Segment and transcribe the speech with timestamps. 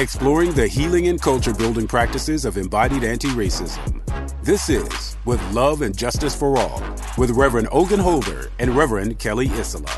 [0.00, 4.00] exploring the healing and culture building practices of embodied anti racism.
[4.42, 6.82] This is With Love and Justice for All
[7.18, 9.90] with Reverend Ogun Holder and Reverend Kelly Isola.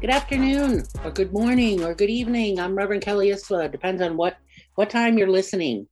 [0.00, 2.60] Good afternoon, or good morning, or good evening.
[2.60, 3.68] I'm Reverend Kelly Isola.
[3.68, 4.36] Depends on what
[4.76, 5.88] what time you're listening.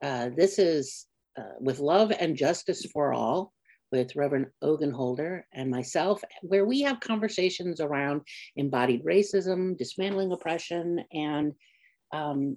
[0.00, 3.53] Uh, this is uh, with love and justice for all
[3.94, 8.22] with Reverend Ogun Holder and myself, where we have conversations around
[8.56, 11.52] embodied racism, dismantling oppression, and
[12.12, 12.56] um,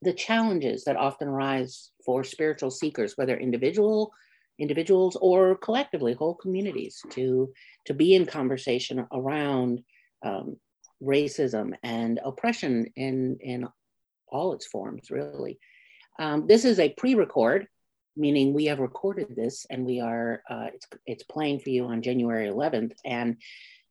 [0.00, 4.12] the challenges that often arise for spiritual seekers, whether individual
[4.58, 7.52] individuals or collectively whole communities to
[7.84, 9.82] to be in conversation around
[10.24, 10.56] um,
[11.02, 13.68] racism and oppression in in
[14.28, 15.58] all its forms really.
[16.18, 17.66] Um, this is a pre-record
[18.16, 22.02] meaning we have recorded this and we are uh, it's, it's playing for you on
[22.02, 23.36] january 11th and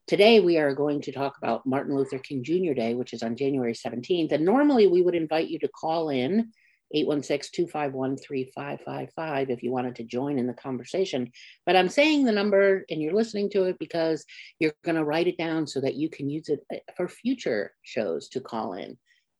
[0.07, 3.35] today we are going to talk about martin luther king jr day which is on
[3.35, 6.51] january 17th and normally we would invite you to call in
[6.95, 11.31] 816-251-3555 if you wanted to join in the conversation.
[11.65, 14.25] But i'm saying the number and you're listening to it because
[14.59, 17.71] you're going to write it down so that you can use it uh, for future
[17.81, 18.97] shows to call in.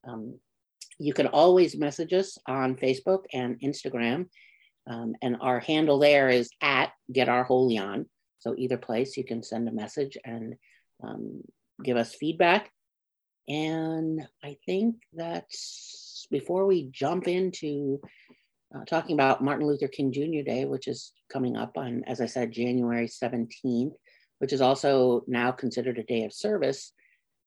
[0.08, 0.40] Um,
[0.98, 4.28] you can always message us on facebook and instagram
[4.88, 8.06] um, and our handle there is at Get Our Holy On.
[8.40, 10.56] So either place you can send a message and
[11.04, 11.42] um,
[11.84, 12.72] give us feedback.
[13.48, 18.00] And I think that's before we jump into
[18.74, 20.44] uh, talking about Martin Luther King Jr.
[20.46, 23.94] Day, which is coming up on, as I said, January 17th,
[24.40, 26.94] which is also now considered a day of service.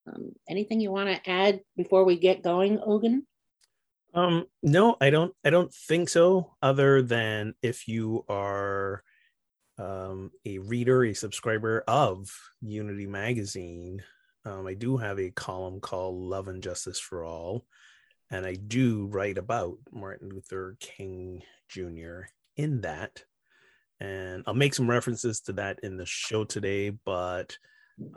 [0.06, 3.27] Um, anything you want to add before we get going, Ogun?
[4.14, 5.34] Um, no, I don't.
[5.44, 6.54] I don't think so.
[6.62, 9.02] Other than if you are
[9.76, 14.02] um, a reader, a subscriber of Unity Magazine,
[14.44, 17.66] um, I do have a column called "Love and Justice for All,"
[18.30, 22.22] and I do write about Martin Luther King Jr.
[22.56, 23.24] in that,
[23.98, 26.90] and I'll make some references to that in the show today.
[26.90, 27.58] But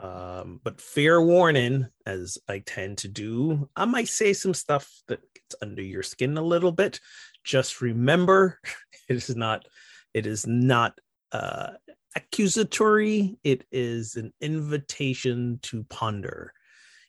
[0.00, 5.20] um, but fair warning, as I tend to do, I might say some stuff that
[5.34, 7.00] gets under your skin a little bit.
[7.44, 8.60] Just remember,
[9.08, 9.66] it is not,
[10.14, 10.98] it is not
[11.32, 11.70] uh,
[12.16, 13.38] accusatory.
[13.44, 16.52] It is an invitation to ponder.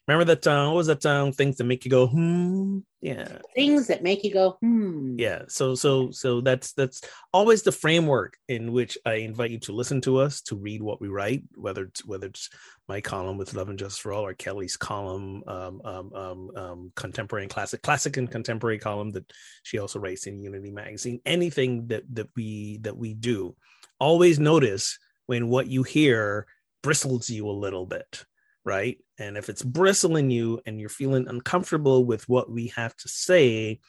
[0.09, 2.79] Remember that uh, what was that um, things that make you go hmm?
[2.99, 3.27] Yeah.
[3.53, 5.19] Things that make you go hmm.
[5.19, 5.43] Yeah.
[5.47, 10.01] So so so that's that's always the framework in which I invite you to listen
[10.01, 12.49] to us, to read what we write, whether it's whether it's
[12.87, 16.91] my column with Love and Justice for All or Kelly's column, um, um, um, um,
[16.95, 19.31] contemporary and classic, classic and contemporary column that
[19.61, 21.21] she also writes in Unity Magazine.
[21.23, 23.55] Anything that that we that we do,
[23.99, 24.97] always notice
[25.27, 26.47] when what you hear
[26.81, 28.25] bristles you a little bit
[28.65, 28.97] right?
[29.17, 33.79] And if it's bristling you and you're feeling uncomfortable with what we have to say,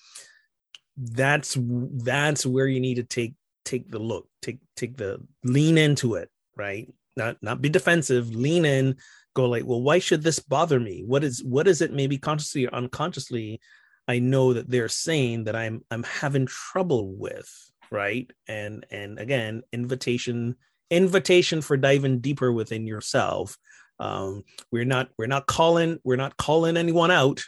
[0.97, 6.15] that's that's where you need to take take the look, take take the lean into
[6.15, 6.93] it, right?
[7.17, 8.97] Not not be defensive, lean in,
[9.35, 11.03] go like, well, why should this bother me?
[11.07, 13.61] What is what is it maybe consciously or unconsciously
[14.11, 17.49] I know that they're saying that I'm I'm having trouble with,
[17.93, 18.29] right?
[18.49, 20.57] And and again, invitation
[20.91, 23.57] invitation for diving deeper within yourself
[24.01, 27.43] um, we're not we're not calling we're not calling anyone out.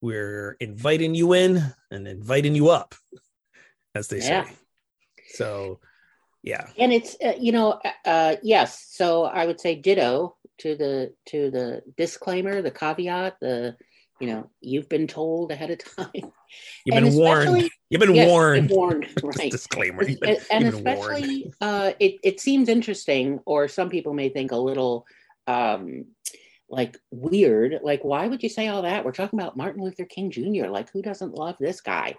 [0.00, 2.94] We're inviting you in and inviting you up,
[3.94, 4.44] as they yeah.
[4.44, 4.52] say.
[5.34, 5.80] So,
[6.42, 6.68] yeah.
[6.78, 8.86] And it's uh, you know uh, uh, yes.
[8.90, 13.76] So I would say ditto to the to the disclaimer, the caveat, the
[14.18, 16.32] you know you've been told ahead of time.
[16.86, 17.68] You've been warned.
[17.90, 18.70] You've been yes, warned.
[18.70, 19.50] warned, right?
[19.50, 20.06] disclaimer.
[20.06, 24.56] Been, and, and especially, uh, it it seems interesting, or some people may think a
[24.56, 25.06] little
[25.48, 26.04] um,
[26.70, 27.80] like weird.
[27.82, 29.04] Like, why would you say all that?
[29.04, 30.66] We're talking about Martin Luther King Jr.
[30.68, 32.14] Like, who doesn't love this guy?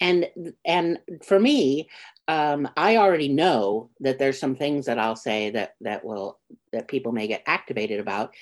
[0.00, 0.28] And
[0.64, 1.88] and for me,
[2.28, 6.38] um, I already know that there's some things that I'll say that that will
[6.72, 8.34] that people may get activated about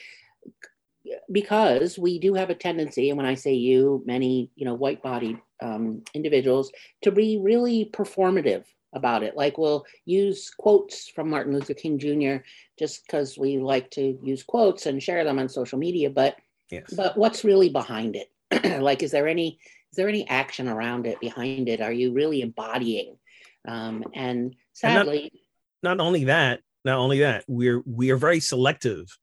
[1.31, 5.39] because we do have a tendency, and when I say you, many you know white-bodied
[5.63, 6.73] um, individuals,
[7.03, 8.65] to be really performative
[8.95, 9.37] about it.
[9.37, 12.45] Like we'll use quotes from Martin Luther King Jr.
[12.79, 16.11] just because we like to use quotes and share them on social media.
[16.11, 16.37] But
[16.71, 16.93] yes.
[16.95, 18.31] but what's really behind it?
[18.83, 19.59] like, is there any
[19.91, 21.81] is there any action around it behind it?
[21.81, 23.17] Are you really embodying?
[23.67, 25.31] Um, and sadly, and
[25.83, 29.17] not, not only that, not only that, we're we are very selective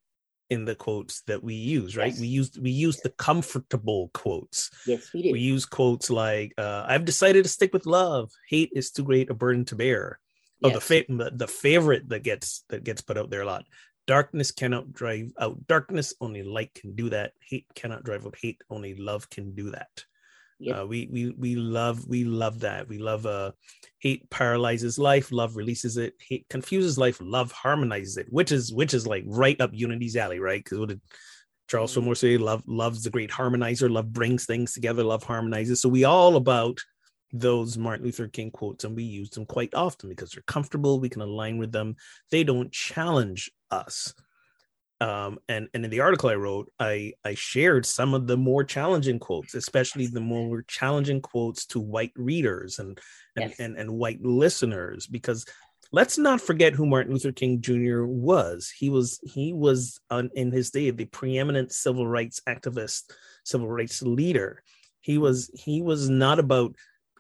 [0.51, 2.11] in the quotes that we use, right?
[2.11, 2.19] Yes.
[2.19, 4.69] We use we use the comfortable quotes.
[4.85, 5.31] Yes, we do.
[5.31, 8.29] We use quotes like uh, "I've decided to stick with love.
[8.49, 10.19] Hate is too great a burden to bear."
[10.63, 10.75] Oh, yes.
[10.75, 13.65] the, fa- the the favorite that gets that gets put out there a lot.
[14.07, 16.13] Darkness cannot drive out darkness.
[16.19, 17.31] Only light can do that.
[17.39, 18.61] Hate cannot drive out hate.
[18.69, 20.05] Only love can do that.
[20.61, 20.77] Yep.
[20.77, 22.87] Uh, we we we love we love that.
[22.87, 23.51] We love uh
[23.97, 26.13] hate paralyzes life, love releases it.
[26.19, 28.27] Hate confuses life, love harmonizes it.
[28.29, 30.63] Which is which is like right up Unity's alley, right?
[30.63, 31.01] Because what did
[31.67, 32.01] Charles mm-hmm.
[32.01, 32.37] Fillmore say?
[32.37, 33.89] Love love's the great harmonizer.
[33.89, 35.03] Love brings things together.
[35.03, 35.81] Love harmonizes.
[35.81, 36.77] So we all about
[37.33, 40.99] those Martin Luther King quotes, and we use them quite often because they're comfortable.
[40.99, 41.95] We can align with them.
[42.29, 44.13] They don't challenge us
[45.01, 48.63] um, and and in the article I wrote, I I shared some of the more
[48.63, 52.99] challenging quotes, especially the more challenging quotes to white readers and
[53.35, 53.59] and yes.
[53.59, 55.45] and, and white listeners, because
[55.91, 58.03] let's not forget who Martin Luther King Jr.
[58.03, 58.69] was.
[58.69, 63.11] He was he was on, in his day the preeminent civil rights activist,
[63.43, 64.61] civil rights leader.
[64.99, 66.75] He was he was not about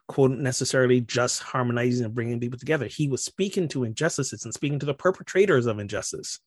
[0.07, 2.85] quote necessarily just harmonizing and bringing people together.
[2.85, 6.39] He was speaking to injustices and speaking to the perpetrators of injustice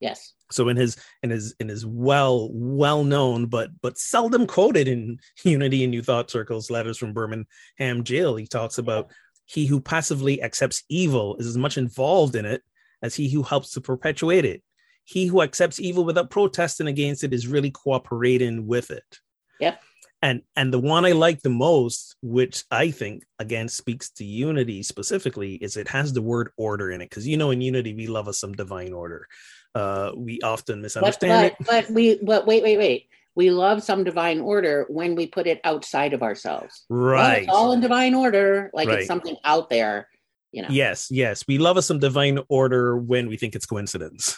[0.00, 0.32] Yes.
[0.50, 5.18] So in his in his in his well well known but but seldom quoted in
[5.44, 9.10] Unity and New Thought circles letters from Birmingham jail, he talks about
[9.44, 12.62] he who passively accepts evil is as much involved in it
[13.02, 14.62] as he who helps to perpetuate it.
[15.04, 19.18] He who accepts evil without protesting against it is really cooperating with it.
[19.58, 19.80] Yep.
[20.22, 24.82] And and the one I like the most, which I think again speaks to unity
[24.82, 27.08] specifically, is it has the word order in it.
[27.08, 29.26] Because you know, in unity, we love us some divine order
[29.74, 31.86] uh, we often misunderstand but, but, it.
[31.86, 33.06] But we, but wait, wait, wait.
[33.36, 36.84] We love some divine order when we put it outside of ourselves.
[36.90, 37.46] Right.
[37.46, 38.98] Well, all in divine order, like right.
[38.98, 40.08] it's something out there.
[40.52, 40.68] You know.
[40.70, 41.44] Yes, yes.
[41.46, 44.36] We love us some divine order when we think it's coincidence.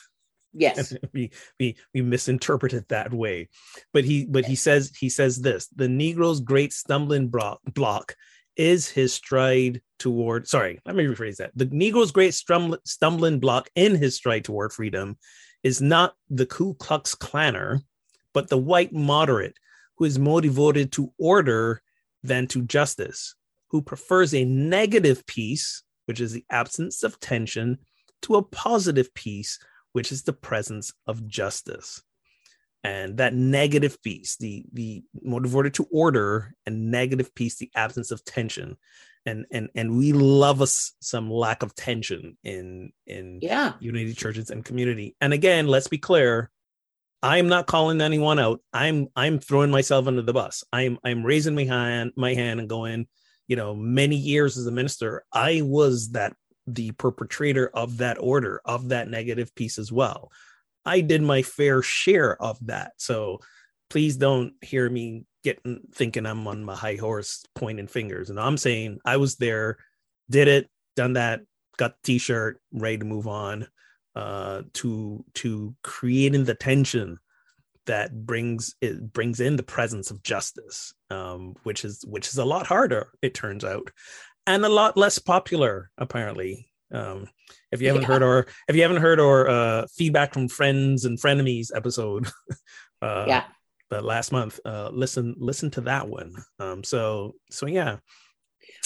[0.52, 0.94] Yes.
[1.14, 3.49] we we we misinterpret it that way.
[3.93, 8.14] But he but he says he says this the Negro's great stumbling block block
[8.56, 11.53] is his stride toward sorry let me rephrase that.
[11.55, 15.17] The negro's great stumbling block in his stride toward freedom
[15.63, 17.81] is not the ku klux klanner
[18.35, 19.57] but the white moderate
[19.97, 21.83] who is more devoted to order
[22.23, 23.35] than to justice
[23.69, 27.79] who prefers a negative peace which is the absence of tension
[28.23, 29.59] to a positive peace
[29.93, 32.03] which is the presence of justice.
[32.85, 38.11] And that negative piece the the more devoted to order and negative piece the absence
[38.11, 38.77] of tension
[39.27, 43.75] and and and we love us some lack of tension in in yeah.
[43.81, 45.17] Unity churches and community.
[45.21, 46.51] And again let's be clear
[47.23, 48.61] i'm not calling anyone out.
[48.73, 50.65] I'm i'm throwing myself under the bus.
[50.73, 53.07] I'm i'm raising my hand my hand and going
[53.49, 56.33] you know many years as a minister i was that
[56.67, 60.31] the perpetrator of that order of that negative piece as well.
[60.85, 62.93] I did my fair share of that.
[62.97, 63.41] So
[63.93, 68.31] please don't hear me getting thinking I'm on my high horse pointing fingers.
[68.31, 69.77] And I'm saying I was there,
[70.31, 71.43] did it, done that,
[71.77, 73.69] got the t-shirt, ready to move on
[74.15, 77.19] uh to to creating the tension
[77.87, 82.44] that brings it brings in the presence of justice um which is which is a
[82.44, 83.91] lot harder it turns out
[84.47, 87.27] and a lot less popular apparently um,
[87.71, 88.09] if you haven't yeah.
[88.09, 92.29] heard our if you haven't heard our uh, feedback from friends and frenemies episode,
[93.03, 93.44] uh, yeah,
[93.93, 96.35] the last month, uh, listen listen to that one.
[96.59, 97.99] Um, so so yeah.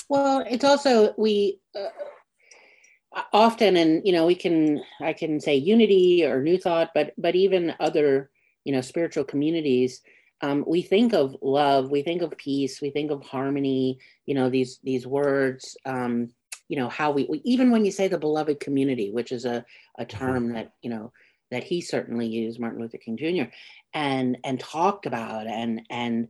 [0.08, 6.24] Well, it's also we uh, often, and you know, we can I can say unity
[6.24, 8.30] or new thought, but but even other
[8.64, 10.02] you know spiritual communities.
[10.42, 13.98] Um, we think of love, we think of peace, we think of harmony.
[14.26, 15.76] You know these these words.
[15.86, 16.30] Um,
[16.68, 19.64] you know how we, we, even when you say the beloved community which is a,
[19.98, 20.18] a mm-hmm.
[20.18, 21.12] term that you know
[21.50, 23.50] that he certainly used martin luther king jr
[23.94, 26.28] and and talked about and and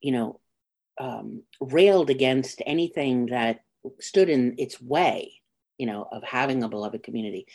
[0.00, 0.40] you know
[1.00, 3.60] um, railed against anything that
[4.00, 5.38] stood in its way
[5.78, 7.46] you know of having a beloved community.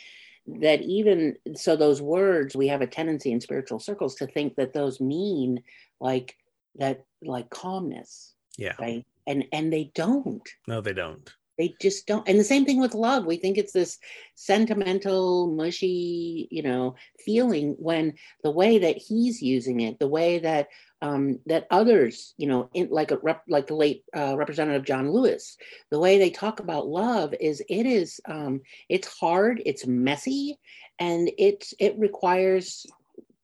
[0.46, 4.72] That even so those words we have a tendency in spiritual circles to think that
[4.72, 5.62] those mean
[6.00, 6.36] like
[6.76, 8.74] that like calmness yeah.
[8.78, 9.06] right?
[9.26, 10.46] And and they don't.
[10.66, 13.26] No they don't they just don't and the same thing with love.
[13.26, 13.98] We think it's this
[14.34, 16.94] sentimental mushy you know
[17.24, 20.68] feeling when the way that he's using it the way that
[21.02, 25.10] um, that others you know in, like a rep, like the late uh, representative john
[25.10, 25.56] lewis
[25.90, 30.58] the way they talk about love is it is um, it's hard it's messy
[30.98, 32.86] and it it requires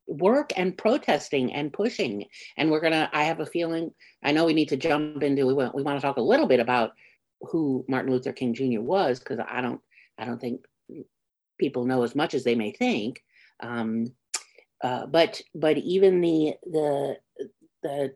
[0.06, 2.24] work and protesting and pushing.
[2.56, 5.54] And we're gonna i have a feeling i know we need to jump into we
[5.54, 6.92] want we want to talk a little bit about
[7.42, 8.80] who Martin Luther King Jr.
[8.80, 9.80] was because I don't
[10.18, 10.64] I don't think
[11.58, 13.22] people know as much as they may think.
[13.60, 14.12] Um,
[14.82, 17.16] uh, but but even the the
[17.82, 18.14] the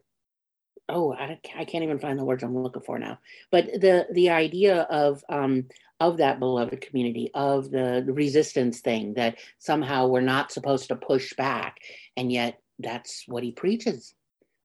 [0.88, 3.18] oh I, I can't even find the words i'm looking for now
[3.50, 5.66] but the the idea of um
[6.00, 11.32] of that beloved community of the, resistance thing that somehow we're not supposed to push
[11.34, 11.78] back
[12.16, 14.14] and yet that's what he preaches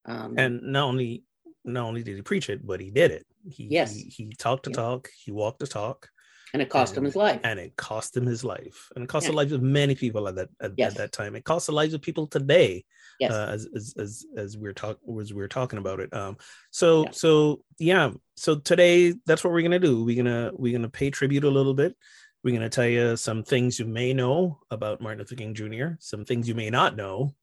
[0.06, 1.24] um and not only
[1.66, 4.64] not only did he preach it but he did it he yes he, he talked
[4.64, 4.78] the yeah.
[4.78, 6.10] talk he walked the talk
[6.54, 9.08] and it cost and, him his life and it cost him his life and it
[9.08, 9.32] cost yeah.
[9.32, 10.92] the lives of many people at that at, yes.
[10.92, 12.84] at, that time it cost the lives of people today
[13.20, 13.32] yes.
[13.32, 16.38] Uh, as, as as as we're talking as we are talking about it um
[16.72, 17.12] so yeah.
[17.12, 21.44] so yeah so today that's what we're gonna do we're gonna we're gonna pay tribute
[21.44, 21.96] a little bit
[22.44, 26.26] we're gonna tell you some things you may know about martin luther king jr some
[26.26, 27.34] things you may not know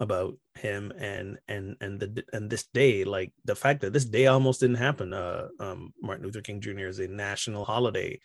[0.00, 4.26] about him and and and the and this day like the fact that this day
[4.26, 8.18] almost didn't happen uh um martin luther king jr is a national holiday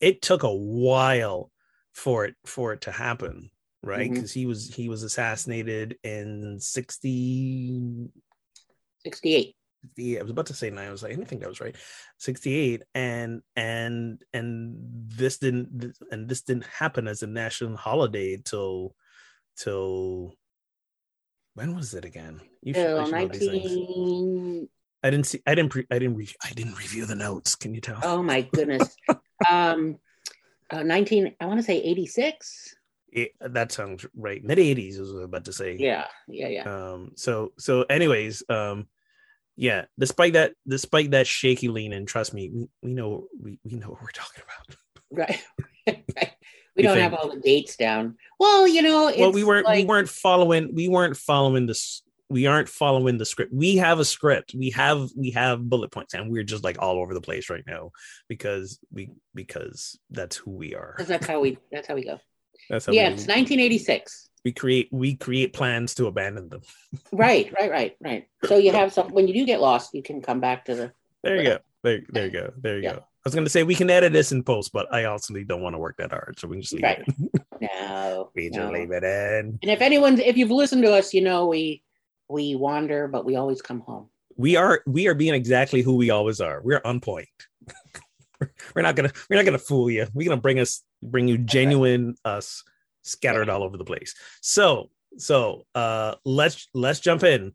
[0.00, 1.50] it took a while
[1.92, 3.50] for it for it to happen
[3.84, 4.40] right because mm-hmm.
[4.40, 8.08] he was he was assassinated in 60
[9.04, 9.54] 68
[9.96, 10.88] yeah, I was about to say nine.
[10.88, 11.74] I was like, I think that was right.
[12.18, 12.82] 68.
[12.94, 14.76] And and and
[15.08, 18.94] this didn't and this didn't happen as a national holiday till
[19.56, 20.34] till
[21.54, 22.40] when was it again?
[22.62, 24.68] You should, 19...
[25.02, 27.54] I didn't see I didn't pre, I didn't re, I didn't review the notes.
[27.54, 27.98] Can you tell?
[28.02, 28.96] Oh my goodness.
[29.50, 29.98] um
[30.70, 32.74] uh, 19 i want to say 86
[33.14, 36.62] it, that sounds right mid 80s was I was about to say yeah yeah yeah
[36.62, 38.86] um so so anyways um
[39.54, 43.74] yeah despite that despite that shaky lean and trust me we, we know we, we
[43.74, 44.78] know what we're talking about
[45.12, 45.42] Right.
[46.16, 46.31] right
[46.76, 47.02] we, don't think.
[47.02, 48.16] have all the dates down.
[48.38, 49.78] Well you know well we weren't like...
[49.78, 52.02] we weren't following we weren't following this
[52.32, 53.52] we aren't following the script.
[53.52, 54.54] We have a script.
[54.54, 57.62] We have we have bullet points and we're just like all over the place right
[57.66, 57.90] now
[58.26, 60.96] because we because that's who we are.
[60.98, 62.18] That's how we that's how we go.
[62.70, 66.62] That's how yeah we, it's 1986 we create we create plans to abandon them.
[67.12, 68.26] Right right right right.
[68.46, 70.92] So you have some when you do get lost you can come back to the
[71.22, 71.58] there you go.
[71.82, 72.52] There, there you go.
[72.56, 72.92] There you yeah.
[72.94, 75.62] go was going to say we can edit this in post, but I also don't
[75.62, 77.04] want to work that hard, so we can just leave right.
[77.06, 77.42] it.
[77.60, 78.58] no, we no.
[78.58, 79.58] just leave it in.
[79.62, 81.82] And if anyone, if you've listened to us, you know we
[82.28, 84.08] we wander, but we always come home.
[84.36, 86.60] We are we are being exactly who we always are.
[86.62, 87.28] We're on point.
[88.74, 90.06] we're not gonna we're not gonna fool you.
[90.14, 92.64] We're gonna bring us bring you genuine us
[93.02, 94.14] scattered all over the place.
[94.40, 97.52] So so uh let's let's jump in.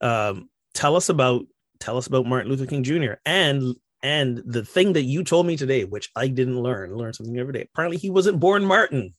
[0.00, 1.44] Um tell us about
[1.80, 3.14] tell us about Martin Luther King Jr.
[3.26, 7.38] and and the thing that you told me today, which I didn't learn, learn something
[7.38, 7.68] every day.
[7.72, 9.14] Apparently, he wasn't born Martin.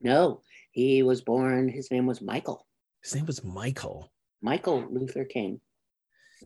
[0.00, 0.42] No,
[0.72, 1.68] he was born.
[1.68, 2.66] His name was Michael.
[3.02, 4.10] His name was Michael.
[4.42, 5.60] Michael Luther King.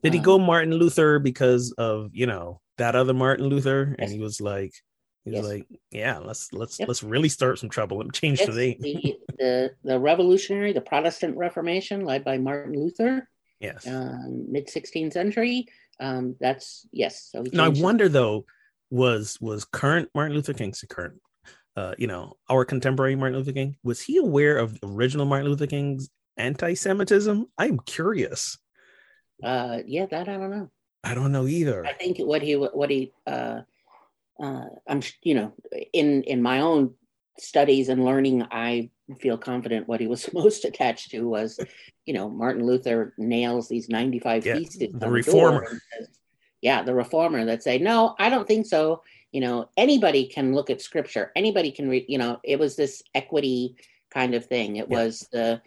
[0.03, 3.95] Did um, he go Martin Luther because of you know that other Martin Luther?
[3.99, 4.73] And he was like,
[5.25, 5.47] he was yes.
[5.47, 6.89] like, yeah, let's let's yep.
[6.89, 7.99] let's really start some trouble.
[7.99, 8.77] Let me change yes, the name.
[8.81, 13.29] the, the the revolutionary, the Protestant Reformation, led by Martin Luther.
[13.61, 13.87] Yes.
[13.87, 15.67] Um, Mid 16th century.
[16.01, 17.29] Um, that's yes.
[17.31, 18.13] So now I wonder it.
[18.13, 18.47] though,
[18.91, 21.21] was was current Martin Luther King's current
[21.77, 25.67] uh, you know, our contemporary Martin Luther King, was he aware of original Martin Luther
[25.67, 27.47] King's anti-Semitism?
[27.57, 28.59] I'm curious.
[29.43, 30.71] Uh, yeah, that I don't know.
[31.03, 31.87] I don't know either.
[31.87, 33.61] I think what he what he uh,
[34.39, 35.55] uh, I'm you know
[35.95, 36.95] in in my own
[37.39, 41.59] studies and learning, I feel confident what he was most attached to was,
[42.07, 44.93] you know, Martin Luther nails these 95 yeah, theses.
[44.93, 45.81] The reformer.
[45.97, 46.09] Says,
[46.61, 49.03] yeah, the reformer that say, no, I don't think so.
[49.33, 51.33] You know, anybody can look at scripture.
[51.37, 52.07] Anybody can read.
[52.09, 53.77] You know, it was this equity
[54.11, 54.77] kind of thing.
[54.77, 54.97] It yeah.
[55.05, 55.63] was the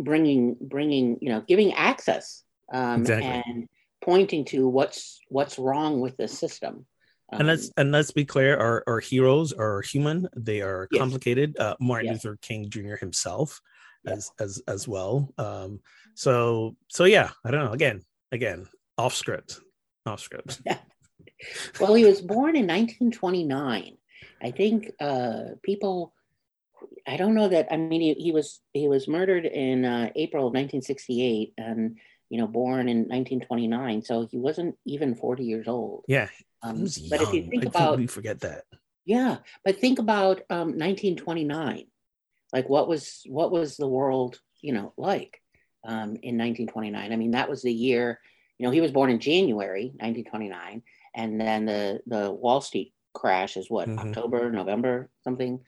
[0.00, 3.42] bringing bringing you know giving access um, exactly.
[3.46, 3.68] and
[4.02, 6.86] pointing to what's what's wrong with the system
[7.32, 10.88] um, and let's um, and let's be clear our, our heroes are human they are
[10.90, 11.00] yes.
[11.00, 12.24] complicated uh, martin yes.
[12.24, 13.60] luther king jr himself
[14.06, 15.80] as as as well um
[16.14, 18.00] so so yeah i don't know again
[18.32, 18.66] again
[18.96, 19.60] off script
[20.06, 20.60] off script
[21.80, 23.96] well he was born in 1929
[24.42, 26.14] i think uh people
[27.06, 27.68] I don't know that.
[27.72, 31.96] I mean, he, he was he was murdered in uh, April of 1968, and
[32.30, 34.02] you know, born in 1929.
[34.02, 36.04] So he wasn't even 40 years old.
[36.08, 36.28] Yeah,
[36.62, 38.64] um, but if you think I about, we forget that.
[39.04, 41.86] Yeah, but think about um, 1929.
[42.52, 45.40] Like, what was what was the world, you know, like
[45.86, 47.12] um, in 1929?
[47.12, 48.20] I mean, that was the year.
[48.58, 50.82] You know, he was born in January 1929,
[51.14, 54.08] and then the the Wall Street crash is what mm-hmm.
[54.08, 55.60] October, November, something.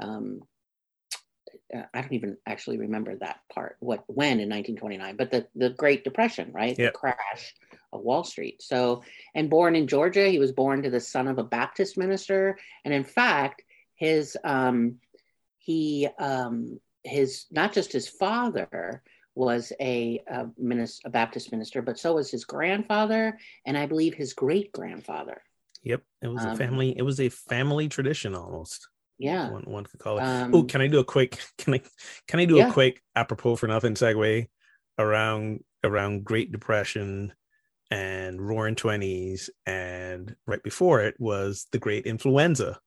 [0.00, 0.40] Um,
[1.76, 5.70] uh, I don't even actually remember that part, what when in 1929, but the, the
[5.70, 6.78] Great Depression, right?
[6.78, 6.92] Yep.
[6.92, 7.54] The crash
[7.92, 8.62] of Wall Street.
[8.62, 9.02] So,
[9.34, 12.58] and born in Georgia, he was born to the son of a Baptist minister.
[12.84, 13.62] And in fact,
[13.96, 14.96] his, um,
[15.58, 19.02] he, um, his, not just his father
[19.34, 24.14] was a, a, minister, a Baptist minister, but so was his grandfather, and I believe
[24.14, 25.42] his great grandfather.
[25.82, 26.94] Yep, it was um, a family.
[26.96, 28.88] It was a family tradition almost.
[29.18, 30.22] Yeah, one, one could call it.
[30.22, 31.38] Um, oh, can I do a quick?
[31.58, 31.80] Can I?
[32.26, 32.68] Can I do yeah.
[32.68, 34.48] a quick apropos for nothing segue
[34.98, 37.32] around around Great Depression
[37.90, 42.80] and Roaring Twenties, and right before it was the Great Influenza.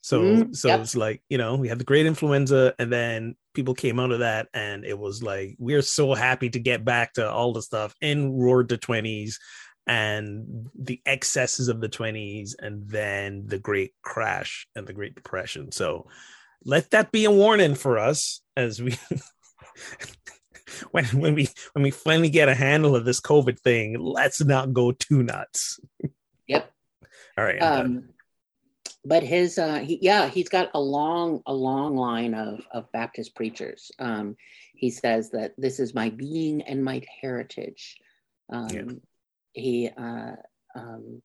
[0.00, 0.80] So mm, so yep.
[0.80, 4.20] it's like you know we had the Great Influenza, and then people came out of
[4.20, 7.94] that, and it was like we're so happy to get back to all the stuff
[8.00, 9.38] in Roared the Twenties
[9.86, 15.72] and the excesses of the 20s and then the great crash and the great depression.
[15.72, 16.06] So
[16.64, 18.96] let that be a warning for us as we
[20.90, 24.72] when when we when we finally get a handle of this covid thing let's not
[24.72, 25.78] go too nuts.
[26.46, 26.70] Yep.
[27.38, 28.10] All right um
[29.02, 33.34] but his uh he, yeah he's got a long a long line of of baptist
[33.34, 33.90] preachers.
[33.98, 34.36] Um
[34.74, 37.96] he says that this is my being and my heritage.
[38.50, 38.82] Um yeah
[39.54, 40.32] he uh,
[40.74, 41.22] um,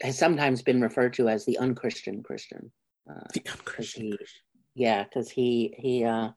[0.00, 2.72] has sometimes been referred to as the unchristian Christian.
[3.08, 4.06] Uh, the unchristian.
[4.12, 4.18] He,
[4.74, 6.30] yeah, because he he uh,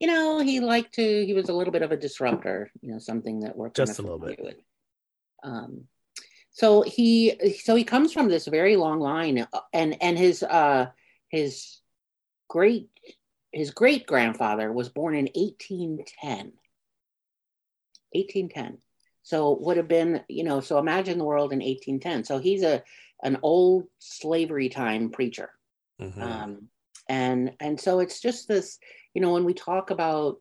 [0.00, 2.70] you know he liked to he was a little bit of a disruptor.
[2.80, 4.40] You know, something that we're just a little bit.
[4.42, 4.56] With.
[5.42, 5.84] Um,
[6.50, 10.86] so he so he comes from this very long line, uh, and and his uh
[11.28, 11.80] his
[12.48, 12.88] great
[13.52, 16.52] his great grandfather was born in 1810.
[18.12, 18.78] 1810
[19.28, 22.24] so would have been, you know, so imagine the world in 1810.
[22.24, 22.82] So he's a
[23.22, 25.50] an old slavery time preacher.
[26.00, 26.22] Mm-hmm.
[26.22, 26.68] Um,
[27.10, 28.78] and and so it's just this,
[29.12, 30.38] you know, when we talk about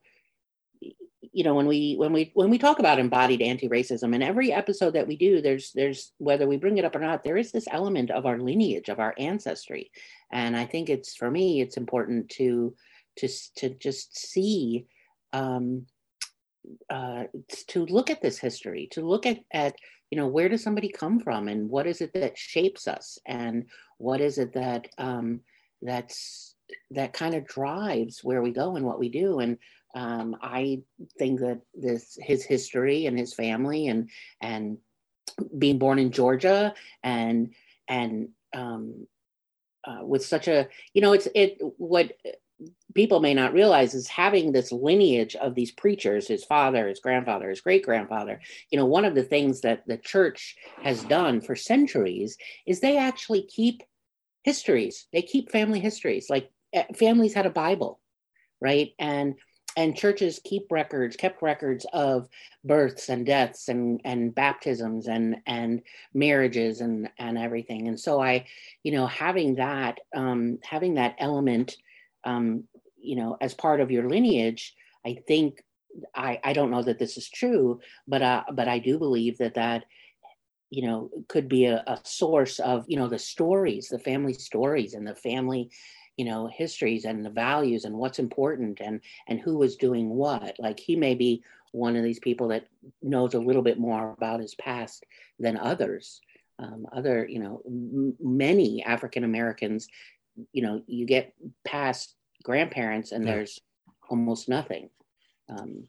[1.19, 4.91] you know when we when we when we talk about embodied anti-racism in every episode
[4.91, 7.67] that we do there's there's whether we bring it up or not there is this
[7.69, 9.91] element of our lineage of our ancestry
[10.31, 12.73] and i think it's for me it's important to
[13.17, 14.85] to to just see
[15.33, 15.85] um
[16.89, 17.23] uh,
[17.67, 19.75] to look at this history, to look at, at,
[20.11, 23.65] you know, where does somebody come from and what is it that shapes us and
[23.97, 25.41] what is it that um,
[25.81, 26.55] that's
[26.91, 29.39] that kind of drives where we go and what we do.
[29.39, 29.57] And
[29.95, 30.81] um, I
[31.17, 34.09] think that this his history and his family and
[34.41, 34.77] and
[35.57, 37.53] being born in Georgia and
[37.87, 39.07] and um,
[39.85, 42.13] uh, with such a you know it's it what
[42.95, 47.49] people may not realize is having this lineage of these preachers his father his grandfather
[47.49, 48.41] his great grandfather
[48.71, 52.97] you know one of the things that the church has done for centuries is they
[52.97, 53.83] actually keep
[54.47, 55.07] histories.
[55.11, 56.27] They keep family histories.
[56.29, 57.99] Like eh, families had a bible
[58.59, 58.91] right?
[58.97, 59.35] And
[59.75, 62.27] and churches keep records kept records of
[62.63, 67.87] births and deaths and and baptisms and and marriages and and everything.
[67.87, 68.47] And so i
[68.83, 71.77] you know having that um having that element
[72.27, 72.63] um,
[73.01, 75.63] you know, as part of your lineage, I think
[76.13, 79.55] I, I don't know that this is true, but uh, but I do believe that
[79.55, 79.85] that
[80.69, 84.93] you know could be a, a source of you know the stories, the family stories,
[84.93, 85.71] and the family
[86.17, 90.55] you know histories and the values and what's important and and who was doing what.
[90.59, 92.67] Like he may be one of these people that
[93.01, 95.05] knows a little bit more about his past
[95.39, 96.21] than others.
[96.59, 99.87] Um, other you know m- many African Americans
[100.51, 101.33] you know you get
[101.65, 103.35] past grandparents and yeah.
[103.35, 103.59] there's
[104.09, 104.89] almost nothing
[105.49, 105.83] um,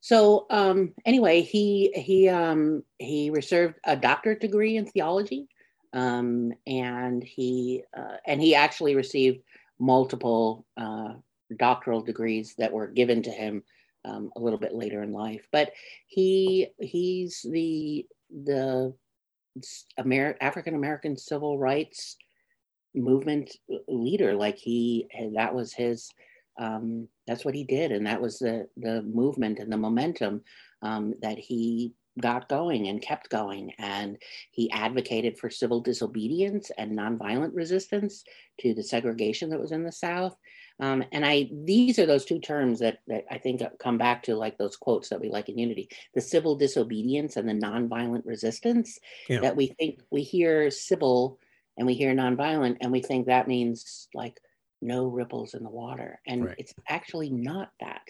[0.00, 5.48] so um, anyway he he um, he received a doctorate degree in theology
[5.92, 9.42] um, and he uh, and he actually received
[9.78, 11.14] multiple uh,
[11.58, 13.62] doctoral degrees that were given to him
[14.04, 15.72] um, a little bit later in life but
[16.06, 18.06] he he's the
[18.44, 18.94] the
[19.98, 22.16] Amer- African American civil rights
[22.96, 23.56] movement
[23.88, 26.10] leader like he that was his
[26.58, 30.42] um, that's what he did and that was the the movement and the momentum
[30.82, 34.16] um, that he got going and kept going and
[34.50, 38.24] he advocated for civil disobedience and nonviolent resistance
[38.58, 40.34] to the segregation that was in the south
[40.80, 44.34] um, and i these are those two terms that, that i think come back to
[44.34, 48.98] like those quotes that we like in unity the civil disobedience and the nonviolent resistance
[49.28, 49.40] yeah.
[49.40, 51.38] that we think we hear civil
[51.76, 54.38] and we hear nonviolent and we think that means like
[54.80, 56.20] no ripples in the water.
[56.26, 56.54] And right.
[56.58, 58.02] it's actually not that.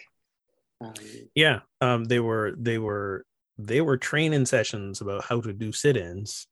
[0.79, 0.93] Um,
[1.33, 3.25] yeah um, they were they were
[3.57, 6.45] they were training sessions about how to do sit-ins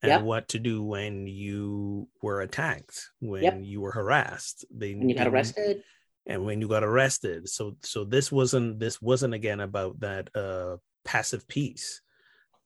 [0.00, 0.22] and yep.
[0.22, 3.58] what to do when you were attacked when yep.
[3.60, 4.64] you were harassed.
[4.70, 5.82] They when you got arrested.
[6.26, 7.48] And when you got arrested.
[7.48, 12.00] So so this wasn't this wasn't again about that uh passive peace.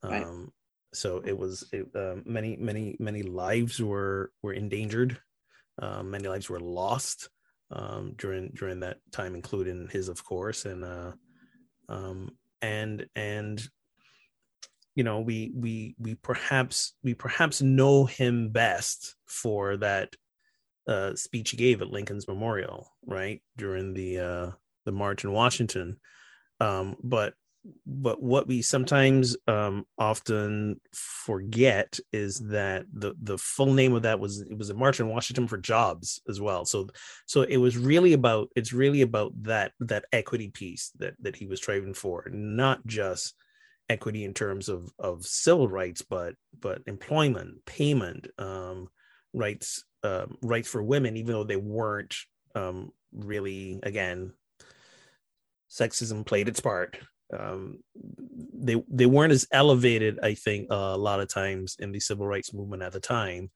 [0.02, 0.26] Um right
[0.92, 5.18] so it was it, uh, many many many lives were were endangered
[5.80, 7.28] uh, many lives were lost
[7.70, 11.12] um, during during that time, including his, of course, and uh,
[11.88, 13.62] um, and and
[14.94, 20.14] you know we we we perhaps we perhaps know him best for that
[20.88, 24.50] uh, speech he gave at Lincoln's Memorial, right during the uh,
[24.84, 25.98] the march in Washington.
[26.60, 27.34] Um, but
[27.86, 34.20] but what we sometimes um, often forget is that the the full name of that
[34.20, 36.64] was it was a march in Washington for jobs as well.
[36.64, 36.88] So
[37.26, 41.46] so it was really about it's really about that that equity piece that that he
[41.46, 43.34] was striving for, not just
[43.88, 48.88] equity in terms of of civil rights, but but employment, payment, um,
[49.34, 52.14] rights uh, rights for women, even though they weren't
[52.54, 54.32] um, really again
[55.70, 56.98] sexism played its part
[57.36, 57.78] um,
[58.54, 62.26] they they weren't as elevated, I think, uh, a lot of times in the civil
[62.26, 63.50] rights movement at the time,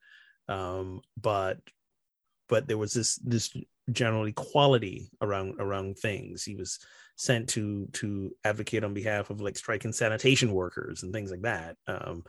[0.47, 1.59] um, but
[2.49, 3.55] but there was this this
[3.91, 6.43] general equality around around things.
[6.43, 6.79] He was
[7.15, 11.77] sent to to advocate on behalf of like striking sanitation workers and things like that.
[11.87, 12.23] Um,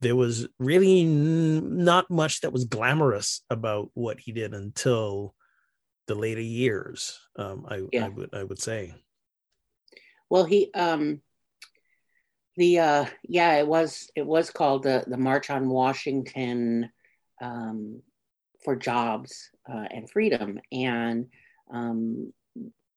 [0.00, 5.34] there was really n- not much that was glamorous about what he did until
[6.08, 7.18] the later years.
[7.36, 8.06] Um, I, yeah.
[8.06, 8.94] I would I would say.
[10.32, 11.20] Well, he um
[12.56, 16.88] the uh yeah, it was it was called the the March on Washington
[17.42, 18.00] um
[18.64, 20.58] for jobs uh, and freedom.
[20.72, 21.26] And
[21.70, 22.32] um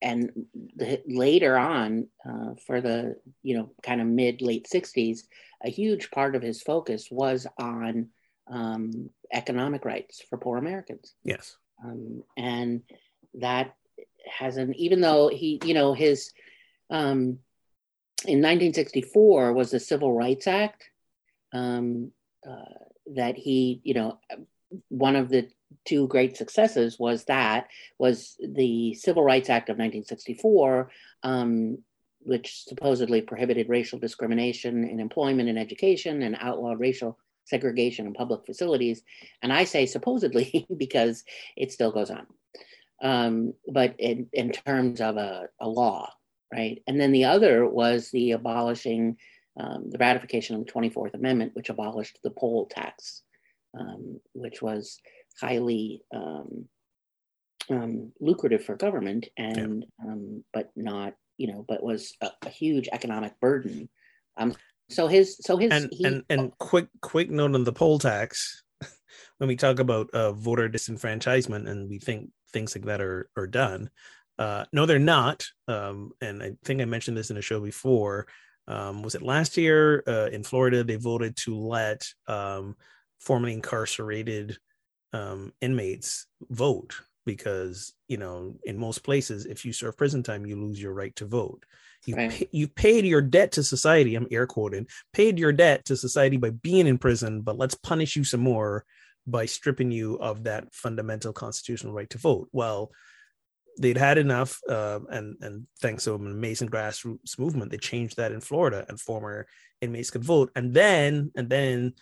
[0.02, 0.46] and
[0.78, 5.24] the, later on uh, for the you know kind of mid late 60s
[5.62, 8.08] a huge part of his focus was on
[8.50, 11.16] um, economic rights for poor americans.
[11.26, 11.58] Yes.
[11.84, 12.82] Um, and
[13.34, 13.76] that
[14.26, 16.32] has an even though he you know his
[16.90, 17.40] um,
[18.26, 20.90] in 1964 was the Civil Rights Act
[21.54, 22.12] um,
[22.48, 24.20] uh, that he, you know,
[24.90, 25.48] one of the
[25.86, 27.68] two great successes was that
[28.00, 30.90] was the Civil Rights Act of 1964,
[31.24, 31.78] um,
[32.20, 38.46] which supposedly prohibited racial discrimination in employment and education and outlawed racial segregation in public
[38.46, 39.04] facilities.
[39.42, 41.24] And I say supposedly because
[41.56, 42.26] it still goes on.
[43.02, 46.10] Um, but in, in terms of a, a law,
[46.56, 46.82] right?
[46.88, 49.18] And then the other was the abolishing,
[49.60, 53.24] um, the ratification of the 24th Amendment, which abolished the poll tax,
[53.78, 55.00] um, which was
[55.40, 56.66] highly um,
[57.72, 60.12] um lucrative for government and yeah.
[60.12, 63.90] Um, but not, you know, but was a, a huge economic burden.
[64.38, 64.56] Um,
[64.90, 68.64] so his, so his, and, he, and, and quick, quick note on the poll tax.
[69.40, 73.48] when we talk about uh, voter disenfranchisement and we think things like that are, are
[73.48, 73.90] done,
[74.38, 75.46] uh, no, they're not.
[75.68, 78.28] Um, and I think I mentioned this in a show before.
[78.68, 80.84] Um, was it last year uh, in Florida?
[80.84, 82.76] They voted to let um,
[83.20, 84.58] formerly incarcerated
[85.14, 90.56] um, inmates vote because you know in most places, if you serve prison time, you
[90.56, 91.64] lose your right to vote.
[92.06, 92.50] You right.
[92.52, 94.16] you paid your debt to society.
[94.16, 94.88] I'm air quoting.
[95.14, 98.86] Paid your debt to society by being in prison, but let's punish you some more
[99.28, 102.48] by stripping you of that fundamental constitutional right to vote.
[102.52, 102.92] Well,
[103.78, 108.32] they'd had enough, uh, and and thanks to an amazing grassroots movement, they changed that
[108.32, 109.48] in Florida, and former
[109.82, 110.52] inmates could vote.
[110.56, 111.94] And then and then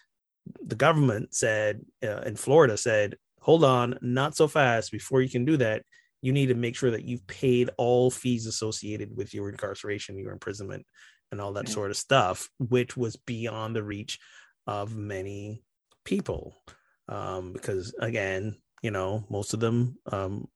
[0.66, 4.92] the government said uh, in Florida said, hold on, not so fast.
[4.92, 5.84] Before you can do that,
[6.22, 10.32] you need to make sure that you've paid all fees associated with your incarceration, your
[10.32, 10.86] imprisonment,
[11.32, 14.20] and all that sort of stuff, which was beyond the reach
[14.68, 15.64] of many
[16.06, 16.62] people.
[17.10, 20.48] Um, because again, you know, most of them um,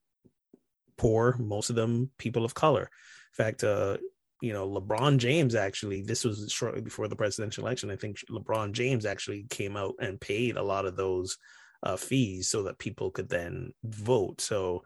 [0.98, 2.84] poor, most of them people of color.
[2.84, 3.98] In fact, uh,
[4.42, 7.90] you know, LeBron James actually, this was shortly before the presidential election.
[7.90, 11.38] I think LeBron James actually came out and paid a lot of those
[11.84, 14.42] uh, fees so that people could then vote.
[14.42, 14.84] So,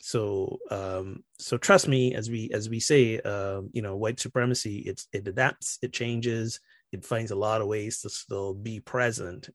[0.00, 4.78] so, um, so trust me, as we as we say, uh, you know, white supremacy,
[4.78, 6.60] it's it adapts, it changes,
[6.92, 9.48] it finds a lot of ways to still be present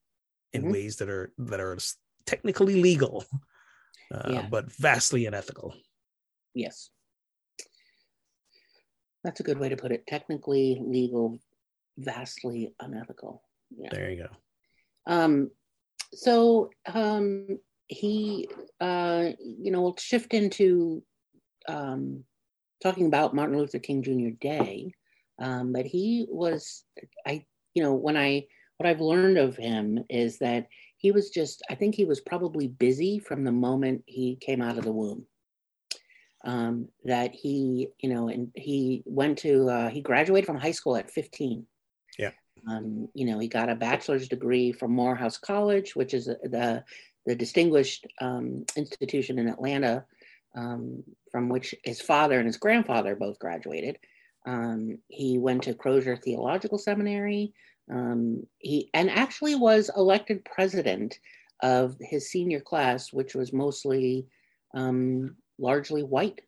[0.51, 0.71] in mm-hmm.
[0.71, 1.77] ways that are that are
[2.25, 3.25] technically legal,
[4.13, 4.47] uh, yeah.
[4.49, 5.75] but vastly unethical.
[6.53, 6.89] Yes.
[9.23, 10.05] That's a good way to put it.
[10.05, 11.39] Technically legal,
[11.97, 13.41] vastly unethical.
[13.75, 13.89] Yeah.
[13.91, 14.29] There you go.
[15.11, 15.51] Um,
[16.13, 21.03] so um, he, uh, you know, we'll shift into
[21.67, 22.23] um,
[22.81, 24.35] talking about Martin Luther King Jr.
[24.39, 24.93] Day.
[25.39, 26.83] Um, but he was,
[27.25, 28.45] I, you know, when I,
[28.77, 32.67] what I've learned of him is that he was just, I think he was probably
[32.67, 35.25] busy from the moment he came out of the womb
[36.43, 40.97] um, that he, you know, and he went to, uh, he graduated from high school
[40.97, 41.65] at 15.
[42.19, 42.31] Yeah.
[42.69, 46.83] Um, you know, he got a bachelor's degree from Morehouse College, which is the,
[47.25, 50.05] the distinguished um, institution in Atlanta
[50.55, 53.97] um, from which his father and his grandfather both graduated.
[54.45, 57.53] Um, he went to Crozer Theological Seminary.
[57.91, 61.19] Um, he and actually was elected president
[61.61, 64.27] of his senior class, which was mostly
[64.73, 66.41] um, largely white.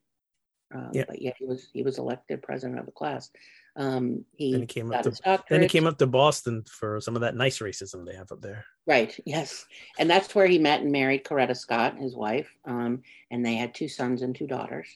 [0.74, 1.06] Um, Yeah.
[1.08, 3.30] But yet he was he was elected president of the class.
[3.78, 7.16] Um, he, Then he came up to then he came up to Boston for some
[7.16, 8.66] of that nice racism they have up there.
[8.88, 9.18] Right.
[9.26, 9.66] Yes.
[10.00, 12.50] And that's where he met and married Coretta Scott, his wife.
[12.66, 14.88] Um, and they had two sons and two daughters.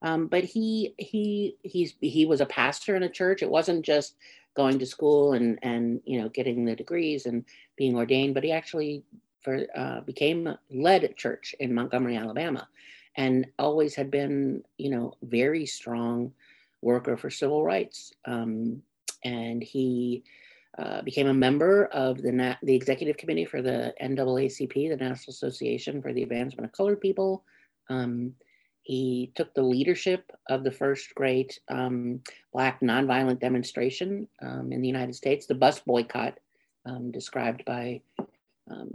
[0.00, 3.42] Um, but he he he's he was a pastor in a church.
[3.42, 4.16] It wasn't just
[4.54, 7.44] going to school and and you know getting the degrees and
[7.76, 9.04] being ordained, but he actually
[9.42, 12.68] for uh, became led at church in Montgomery, Alabama,
[13.16, 16.32] and always had been you know very strong
[16.82, 18.12] worker for civil rights.
[18.24, 18.82] Um,
[19.24, 20.24] and he
[20.78, 25.30] uh, became a member of the Na- the executive committee for the NAACP, the National
[25.30, 27.44] Association for the Advancement of Colored People.
[27.88, 28.34] Um,
[28.82, 32.20] he took the leadership of the first great um,
[32.52, 36.38] Black nonviolent demonstration um, in the United States, the bus boycott,
[36.84, 38.00] um, described by
[38.68, 38.90] um,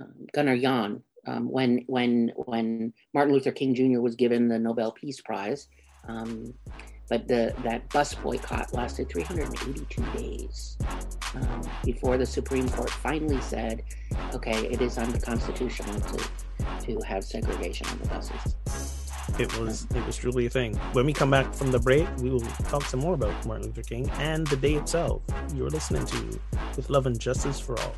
[0.00, 4.00] um, Gunnar Jahn um, when when when Martin Luther King Jr.
[4.00, 5.68] was given the Nobel Peace Prize.
[6.06, 6.54] Um,
[7.08, 10.78] but the that bus boycott lasted 382 days
[11.34, 13.82] um, before the Supreme Court finally said,
[14.34, 16.24] "Okay, it is unconstitutional to
[16.86, 18.56] to have segregation on the buses."
[19.38, 20.76] It was it was truly a thing.
[20.92, 23.82] When we come back from the break, we will talk some more about Martin Luther
[23.82, 25.22] King and the day itself.
[25.54, 26.40] You're listening to
[26.76, 27.94] With Love and Justice for All.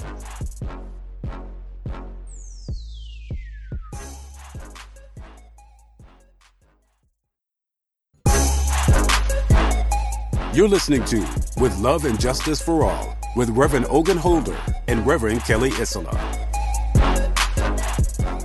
[10.57, 11.19] You're listening to
[11.59, 14.57] With Love and Justice for All with Reverend Ogun Holder
[14.89, 16.19] and Reverend Kelly Isola.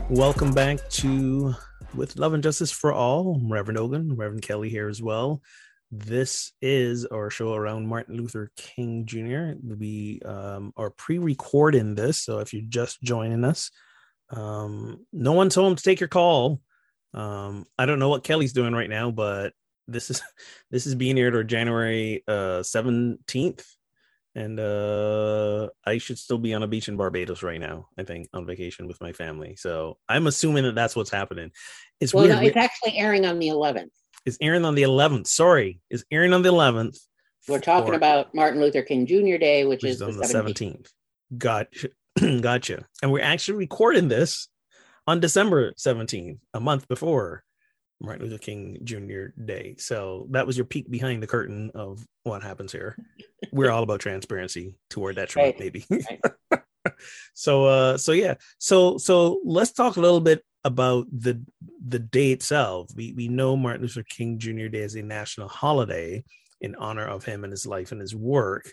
[0.10, 1.56] Welcome back to
[1.95, 3.36] With Love and Justice for All.
[3.36, 5.41] I'm Reverend Ogun, Reverend Kelly here as well.
[5.89, 9.54] This is our show around Martin Luther King Jr.
[9.63, 13.71] We um, are pre-recording this, so if you're just joining us,
[14.32, 16.60] um, no one told him to take your call.
[17.13, 19.54] Um, I don't know what Kelly's doing right now, but
[19.92, 20.22] this is
[20.72, 23.64] this is being aired on January uh 17th.
[24.34, 28.30] And uh I should still be on a beach in Barbados right now, I think,
[28.34, 29.56] on vacation with my family.
[29.58, 31.52] So I'm assuming that that's what's happening.
[32.00, 32.38] It's Well, weird.
[32.38, 33.90] no, it's actually airing on the 11th.
[34.26, 35.28] It's airing on the 11th.
[35.28, 36.98] Sorry, it's airing on the 11th.
[37.48, 39.38] We're talking about Martin Luther King Jr.
[39.38, 40.88] Day, which, which is on the the 17th.
[41.34, 41.38] 17th.
[41.38, 41.90] Gotcha.
[42.42, 42.86] gotcha.
[43.02, 44.48] And we're actually recording this
[45.08, 47.44] on December 17th, a month before
[48.02, 49.28] Martin Luther King Jr.
[49.44, 49.76] Day.
[49.78, 52.98] So that was your peek behind the curtain of what happens here.
[53.52, 55.60] We're all about transparency toward that truth, Right.
[55.60, 55.86] maybe.
[55.90, 56.62] Right.
[57.34, 58.36] so uh so yeah.
[58.58, 61.42] So so let's talk a little bit about the
[61.88, 62.90] the day itself.
[62.96, 64.68] We we know Martin Luther King Jr.
[64.68, 66.24] Day is a national holiday
[66.60, 68.72] in honor of him and his life and his work.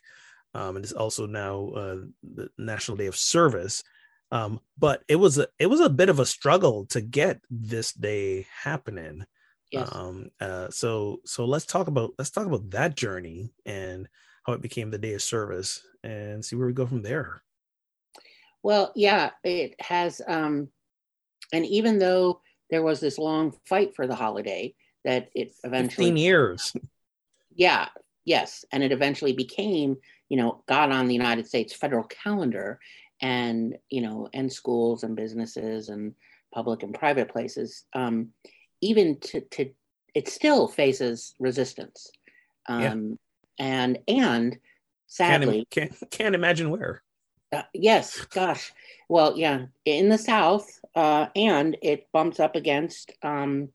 [0.55, 3.83] Um, and it's also now uh, the National Day of Service.
[4.31, 7.93] Um, but it was a it was a bit of a struggle to get this
[7.93, 9.25] day happening.
[9.71, 9.89] Yes.
[9.93, 14.09] Um, uh, so so let's talk about let's talk about that journey and
[14.45, 17.43] how it became the day of service and see where we go from there.
[18.63, 20.21] Well, yeah, it has.
[20.27, 20.69] Um,
[21.53, 26.17] and even though there was this long fight for the holiday, that it eventually, 15
[26.17, 26.75] years.
[27.55, 27.89] yeah,
[28.25, 29.97] yes, and it eventually became,
[30.29, 32.79] you know, got on the United States federal calendar,
[33.21, 36.15] and you know, and schools and businesses and
[36.53, 38.29] public and private places, um,
[38.81, 39.71] even to to,
[40.15, 42.11] it still faces resistance,
[42.69, 43.19] um,
[43.59, 43.65] Yeah.
[43.67, 44.61] and and Can't,
[45.07, 47.03] sadly, can't can't imagine where.
[47.51, 48.73] Uh, yes, gosh.
[49.09, 53.71] Well, yeah, in the South, uh, and it bumps up against um,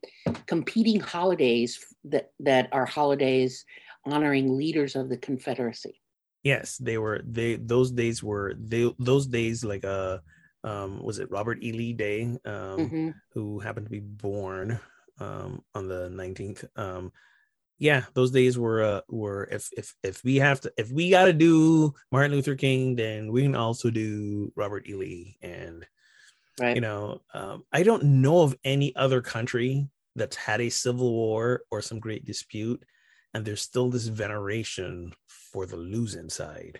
[0.45, 3.65] competing holidays that that are holidays
[4.05, 6.01] honoring leaders of the Confederacy.
[6.43, 10.19] Yes, they were they those days were they those days like uh
[10.63, 11.71] um was it Robert E.
[11.71, 13.13] Lee Day um Mhm.
[13.31, 14.79] who happened to be born
[15.19, 17.11] um on the 19th um
[17.79, 21.25] yeah those days were uh were if if if we have to if we got
[21.25, 24.95] to do Martin Luther King then we can also do Robert E.
[24.95, 25.85] Lee and
[26.59, 26.75] Right.
[26.75, 31.63] you know um I don't know of any other country that's had a civil war
[31.71, 32.83] or some great dispute
[33.33, 35.13] and there's still this veneration
[35.53, 36.79] for the losing side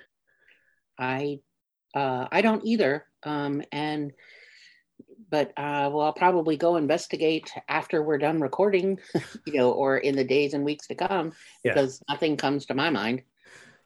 [1.00, 1.40] I
[1.96, 3.06] uh, I don't either.
[3.24, 4.12] Um, and
[5.30, 9.00] but uh, well, I'll probably go investigate after we're done recording,
[9.48, 11.34] you know, or in the days and weeks to come,
[11.64, 11.74] Yeah.
[11.74, 13.24] because nothing comes to my mind.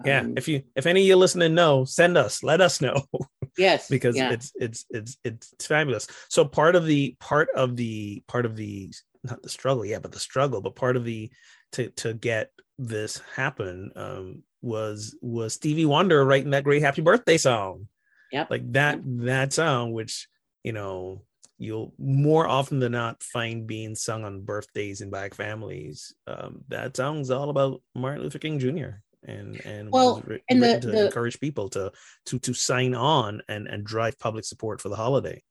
[0.05, 3.01] yeah Um, if you if any of you listening know send us let us know
[3.57, 4.31] yes, because yeah.
[4.31, 8.91] it's it's it's it's fabulous so part of the part of the part of the
[9.23, 11.29] not the struggle, yeah, but the struggle, but part of the
[11.73, 17.37] to to get this happen um, was was Stevie Wonder writing that great Happy Birthday
[17.37, 17.87] song.
[18.31, 20.27] Yeah, like that that song, which
[20.63, 21.23] you know
[21.57, 26.13] you'll more often than not find being sung on birthdays in black families.
[26.27, 29.01] Um, that song's all about Martin Luther King Jr.
[29.23, 31.91] and and well, and the, to the, encourage people to
[32.27, 35.41] to to sign on and and drive public support for the holiday.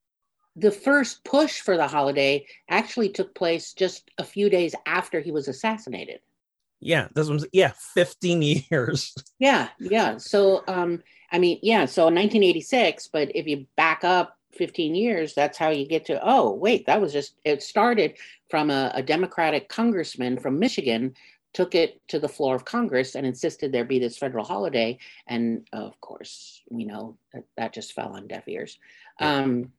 [0.55, 5.31] The first push for the holiday actually took place just a few days after he
[5.31, 6.19] was assassinated.
[6.79, 9.15] Yeah, this was yeah, 15 years.
[9.39, 10.17] Yeah, yeah.
[10.17, 15.57] So um I mean, yeah, so 1986, but if you back up 15 years, that's
[15.57, 18.17] how you get to, oh, wait, that was just, it started
[18.49, 21.13] from a, a Democratic congressman from Michigan,
[21.53, 24.97] took it to the floor of Congress and insisted there be this federal holiday.
[25.27, 28.79] And of course, you know, that, that just fell on deaf ears.
[29.19, 29.37] Yeah.
[29.37, 29.71] Um,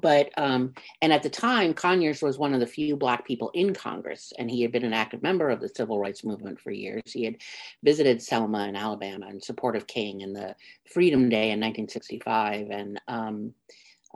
[0.00, 3.74] but um, and at the time conyers was one of the few black people in
[3.74, 7.02] congress and he had been an active member of the civil rights movement for years
[7.06, 7.36] he had
[7.82, 10.54] visited selma in alabama in support of king and the
[10.90, 13.52] freedom day in 1965 and um,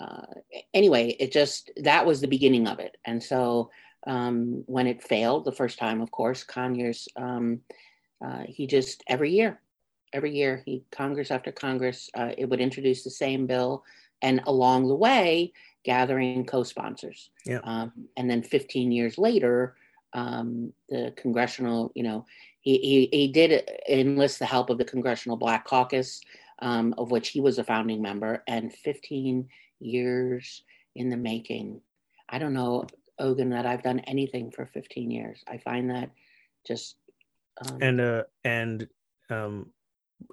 [0.00, 0.26] uh,
[0.74, 2.96] anyway, it just that was the beginning of it.
[3.04, 3.70] And so
[4.06, 7.60] um, when it failed the first time, of course, Conyers um,
[8.24, 9.60] uh, he just every year,
[10.12, 13.84] every year he Congress after Congress, uh, it would introduce the same bill,
[14.26, 15.52] and along the way,
[15.84, 17.30] gathering co-sponsors.
[17.46, 17.60] Yeah.
[17.62, 19.76] Um, and then 15 years later,
[20.14, 22.26] um, the congressional, you know,
[22.60, 26.20] he, he, he did enlist the help of the Congressional Black Caucus,
[26.58, 30.64] um, of which he was a founding member, and 15 years
[30.96, 31.80] in the making.
[32.28, 32.86] I don't know,
[33.20, 35.44] Ogun, that I've done anything for 15 years.
[35.46, 36.10] I find that
[36.66, 36.96] just.
[37.64, 38.88] Um, and uh, and
[39.30, 39.70] um,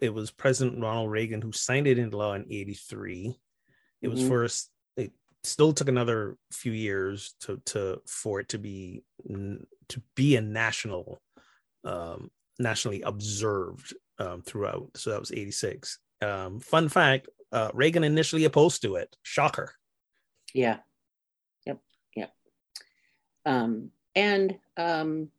[0.01, 3.37] it was President Ronald Reagan who signed it into law in '83.
[4.03, 4.29] It was mm-hmm.
[4.29, 4.69] first.
[4.97, 5.11] It
[5.43, 11.21] still took another few years to to for it to be to be a national,
[11.85, 14.89] um, nationally observed um, throughout.
[14.95, 15.99] So that was '86.
[16.21, 19.15] Um, fun fact: uh, Reagan initially opposed to it.
[19.23, 19.73] Shocker.
[20.53, 20.77] Yeah.
[21.65, 21.79] Yep.
[22.15, 22.31] Yep.
[23.45, 25.29] Um, and um,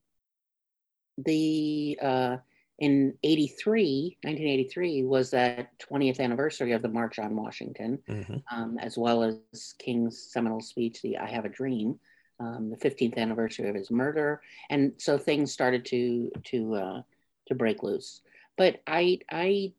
[1.19, 2.37] the uh,
[2.79, 8.37] in 83, 1983 was that 20th anniversary of the March on Washington, mm-hmm.
[8.55, 11.99] um, as well as King's seminal speech, the I Have a Dream,
[12.41, 14.41] um, the 15th anniversary of his murder.
[14.71, 17.03] And so things started to, to, uh,
[17.47, 18.23] to break loose.
[18.57, 19.73] But I, I,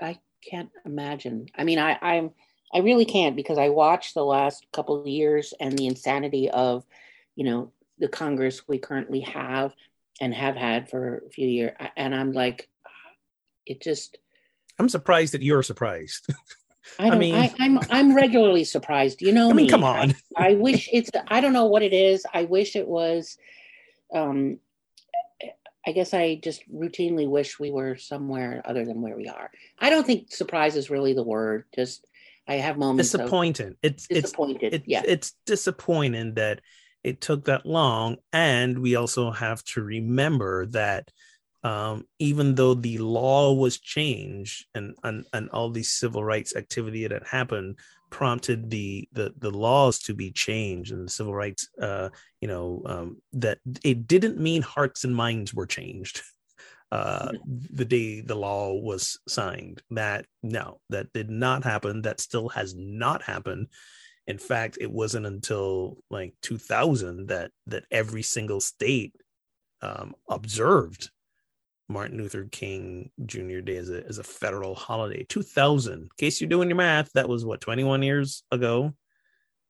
[0.00, 1.46] I can't imagine.
[1.56, 2.32] I mean, I, I'm
[2.74, 6.84] I really can't because I watched the last couple of years and the insanity of,
[7.36, 9.74] you know, the Congress we currently have
[10.22, 12.68] and have had for a few years, and I'm like,
[13.66, 14.18] it just.
[14.78, 16.32] I'm surprised that you're surprised.
[17.00, 19.20] I, I mean, I, am I'm, I'm regularly surprised.
[19.20, 19.68] You know, I mean, me.
[19.68, 20.14] come on.
[20.36, 21.10] I, I wish it's.
[21.26, 22.24] I don't know what it is.
[22.32, 23.36] I wish it was.
[24.14, 24.60] Um,
[25.84, 29.50] I guess I just routinely wish we were somewhere other than where we are.
[29.80, 31.64] I don't think surprise is really the word.
[31.74, 32.06] Just
[32.46, 33.74] I have moments disappointing.
[33.82, 34.74] it's disappointed.
[34.74, 36.60] It's, yeah, it's disappointing that
[37.04, 41.10] it took that long, and we also have to remember that
[41.64, 47.06] um, even though the law was changed and, and and all these civil rights activity
[47.06, 47.78] that happened
[48.10, 52.10] prompted the the the laws to be changed and the civil rights uh
[52.40, 56.20] you know um that it didn't mean hearts and minds were changed
[56.92, 57.32] uh
[57.72, 59.82] the day the law was signed.
[59.90, 62.02] That no that did not happen.
[62.02, 63.68] That still has not happened
[64.26, 69.14] in fact it wasn't until like 2000 that that every single state
[69.82, 71.10] um observed
[71.88, 73.60] Martin Luther King Jr.
[73.60, 75.24] Day as a, as a federal holiday.
[75.28, 78.94] 2000, in case you're doing your math, that was what, 21 years ago?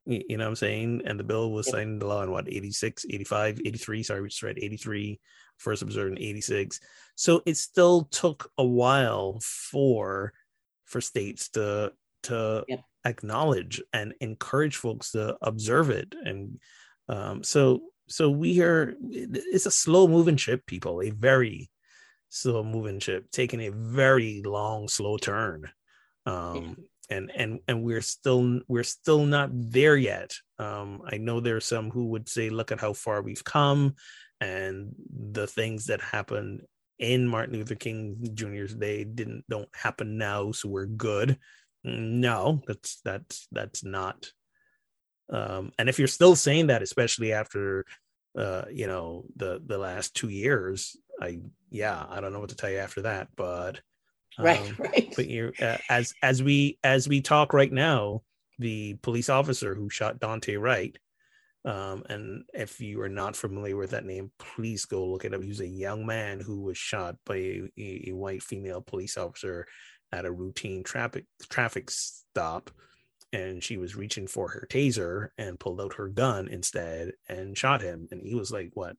[0.07, 1.03] You, you know what I'm saying?
[1.05, 4.43] And the bill was signed into law in what, 86, 85, 83, sorry, we just
[4.43, 5.21] read 83,
[5.59, 6.81] first observed in 86.
[7.17, 10.33] So it still took a while for
[10.85, 11.93] for states to
[12.25, 12.81] to yep.
[13.05, 16.15] acknowledge and encourage folks to observe it.
[16.25, 16.61] And
[17.09, 21.71] um, so so we are it's a slow moving ship, people, a very
[22.33, 25.69] slow moving ship taking a very long slow turn
[26.25, 26.79] um
[27.11, 31.90] and and and we're still we're still not there yet um i know there's some
[31.90, 33.94] who would say look at how far we've come
[34.40, 36.63] and the things that happened
[36.99, 41.38] in martin luther king jr's day didn't don't happen now so we're good
[41.85, 44.31] no that's that's that's not
[45.33, 47.85] um and if you're still saying that especially after
[48.39, 52.57] uh you know the the last two years I yeah, I don't know what to
[52.57, 53.81] tell you after that, but
[54.39, 55.13] um, right, right.
[55.17, 58.23] But you uh, as as we as we talk right now,
[58.59, 60.97] the police officer who shot Daunte Wright
[61.65, 65.43] Um, and if you are not familiar with that name, please go look it up.
[65.43, 69.17] He was a young man who was shot by a, a, a white female police
[69.17, 69.67] officer
[70.13, 72.71] at a routine traffic traffic stop
[73.33, 77.81] and she was reaching for her taser and pulled out her gun instead and shot
[77.81, 78.06] him.
[78.10, 78.96] And he was like what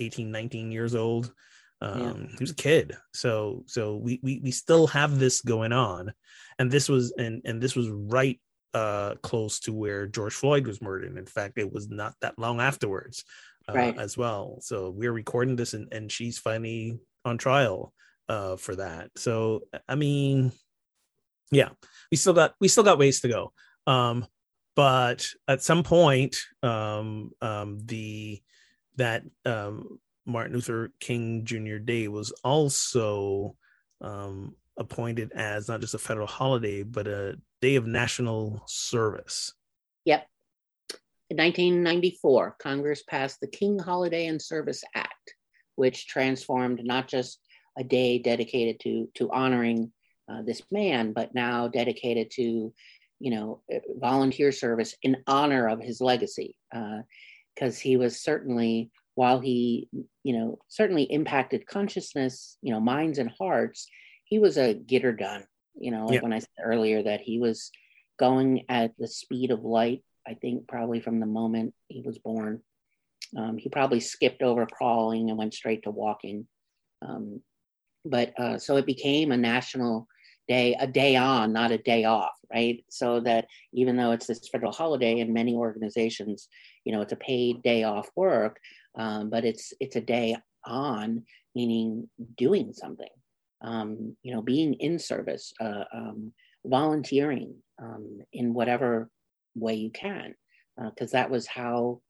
[0.00, 1.32] 18 19 years old?
[1.82, 2.36] Um yeah.
[2.38, 2.96] he was a kid.
[3.12, 6.12] So so we, we we still have this going on.
[6.58, 8.40] And this was and and this was right
[8.72, 11.16] uh close to where george floyd was murdered.
[11.16, 13.24] In fact it was not that long afterwards
[13.68, 13.98] uh, right.
[13.98, 14.58] as well.
[14.60, 17.92] So we're recording this and, and she's finally on trial
[18.28, 19.10] uh for that.
[19.16, 20.52] So i mean
[21.50, 21.70] yeah
[22.10, 23.52] we still got we still got ways to go.
[23.86, 24.26] Um
[24.74, 28.42] but at some point um um the
[28.96, 33.56] that um martin luther king jr day was also
[34.00, 39.54] um appointed as not just a federal holiday but a day of national service.
[40.04, 40.26] Yep.
[41.30, 45.34] In 1994 congress passed the king holiday and service act
[45.76, 47.38] which transformed not just
[47.76, 49.92] a day dedicated to to honoring
[50.28, 52.72] uh, this man, but now dedicated to,
[53.20, 58.90] you know, uh, volunteer service in honor of his legacy, because uh, he was certainly,
[59.14, 59.88] while he,
[60.24, 63.88] you know, certainly impacted consciousness, you know, minds and hearts,
[64.24, 65.44] he was a getter done.
[65.78, 66.20] You know, like yeah.
[66.22, 67.70] when I said earlier that he was
[68.18, 70.02] going at the speed of light.
[70.26, 72.62] I think probably from the moment he was born.
[73.36, 76.46] Um, he probably skipped over crawling and went straight to walking.
[77.02, 77.42] Um,
[78.10, 80.06] but uh, so it became a national
[80.48, 82.84] day, a day on, not a day off, right?
[82.88, 86.48] So that even though it's this federal holiday in many organizations,
[86.84, 88.58] you know, it's a paid day off work,
[88.96, 93.08] um, but it's it's a day on, meaning doing something,
[93.62, 96.32] um, you know, being in service, uh, um,
[96.64, 99.10] volunteering um, in whatever
[99.54, 100.34] way you can,
[100.76, 102.00] because uh, that was how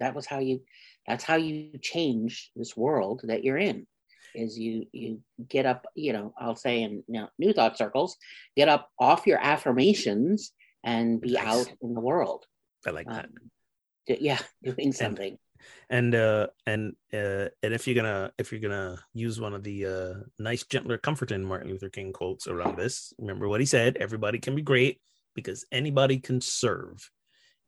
[0.00, 0.60] that was how you
[1.06, 3.86] that's how you change this world that you're in
[4.34, 8.16] is you you get up you know i'll say in you know, new thought circles
[8.56, 11.46] get up off your affirmations and be nice.
[11.46, 12.44] out in the world.
[12.86, 13.24] I like that.
[13.24, 13.30] Um,
[14.06, 15.38] yeah doing something.
[15.88, 19.62] and, and uh and uh and if you're gonna if you're gonna use one of
[19.62, 23.96] the uh nice gentler comforting martin luther king quotes around this remember what he said
[23.96, 25.00] everybody can be great
[25.34, 27.10] because anybody can serve.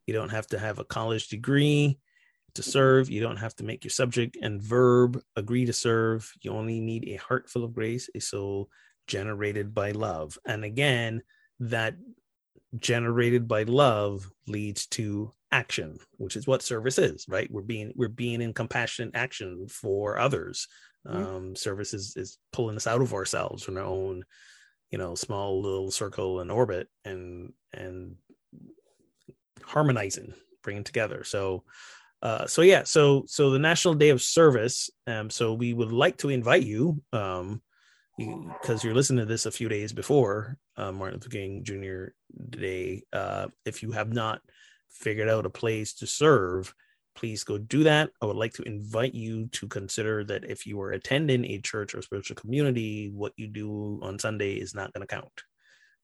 [0.07, 1.99] You don't have to have a college degree
[2.57, 3.09] to serve.
[3.11, 6.31] You don't have to make your subject and verb agree to serve.
[6.43, 8.69] You only need a heart full of grace, a soul
[9.07, 10.39] generated by love.
[10.47, 11.23] And again,
[11.61, 11.95] that
[12.79, 17.51] generated by love leads to action, which is what service is, right?
[17.51, 20.69] We're being we're being in compassionate action for others.
[21.07, 21.25] Mm-hmm.
[21.25, 24.25] Um, service is, is pulling us out of ourselves from our own,
[24.91, 28.17] you know, small little circle and orbit and and
[29.63, 31.25] harmonizing, bringing together.
[31.25, 31.65] So
[32.23, 34.91] uh, so yeah, so so the National Day of Service.
[35.07, 37.63] Um, so we would like to invite you, um,
[38.17, 42.07] because you, are listening to this a few days before uh, Martin Luther King Jr.
[42.51, 43.03] Day.
[43.13, 44.41] Uh, if you have not
[44.91, 46.73] figured out a place to serve,
[47.15, 48.11] please go do that.
[48.23, 51.95] I would like to invite you to consider that if you are attending a church
[51.95, 55.43] or spiritual community, what you do on Sunday is not going to count.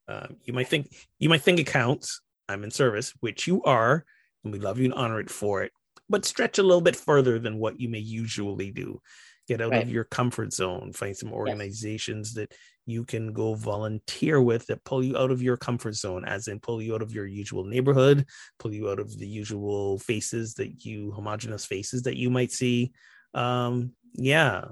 [0.08, 2.20] Um, you might think you might think it counts.
[2.48, 4.04] I'm in service, which you are,
[4.44, 5.72] and we love you and honor it for it
[6.12, 9.00] but stretch a little bit further than what you may usually do.
[9.48, 9.82] Get out right.
[9.82, 12.34] of your comfort zone, find some organizations yes.
[12.36, 12.56] that
[12.86, 16.60] you can go volunteer with that pull you out of your comfort zone, as in
[16.60, 18.26] pull you out of your usual neighborhood,
[18.58, 22.92] pull you out of the usual faces that you homogenous faces that you might see.
[23.34, 24.66] Um, yeah.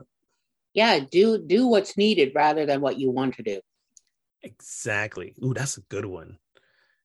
[0.75, 3.61] Yeah, do do what's needed rather than what you want to do.
[4.43, 5.35] Exactly.
[5.43, 6.39] Ooh, that's a good one.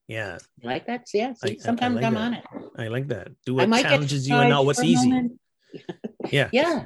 [0.08, 0.38] Yeah.
[0.60, 1.06] You like that?
[1.12, 1.32] Yeah.
[1.34, 2.44] See, I, sometimes I, am on it.
[2.78, 3.28] I like that.
[3.44, 5.30] Do what challenges you and not what's easy.
[6.30, 6.48] yeah.
[6.52, 6.84] Yeah.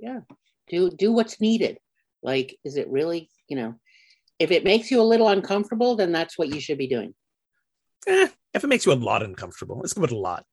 [0.00, 0.20] Yeah.
[0.68, 1.78] Do do what's needed.
[2.22, 3.74] Like, is it really, you know,
[4.38, 7.14] if it makes you a little uncomfortable, then that's what you should be doing.
[8.06, 10.44] Eh, if it makes you a lot uncomfortable, let's give it a lot.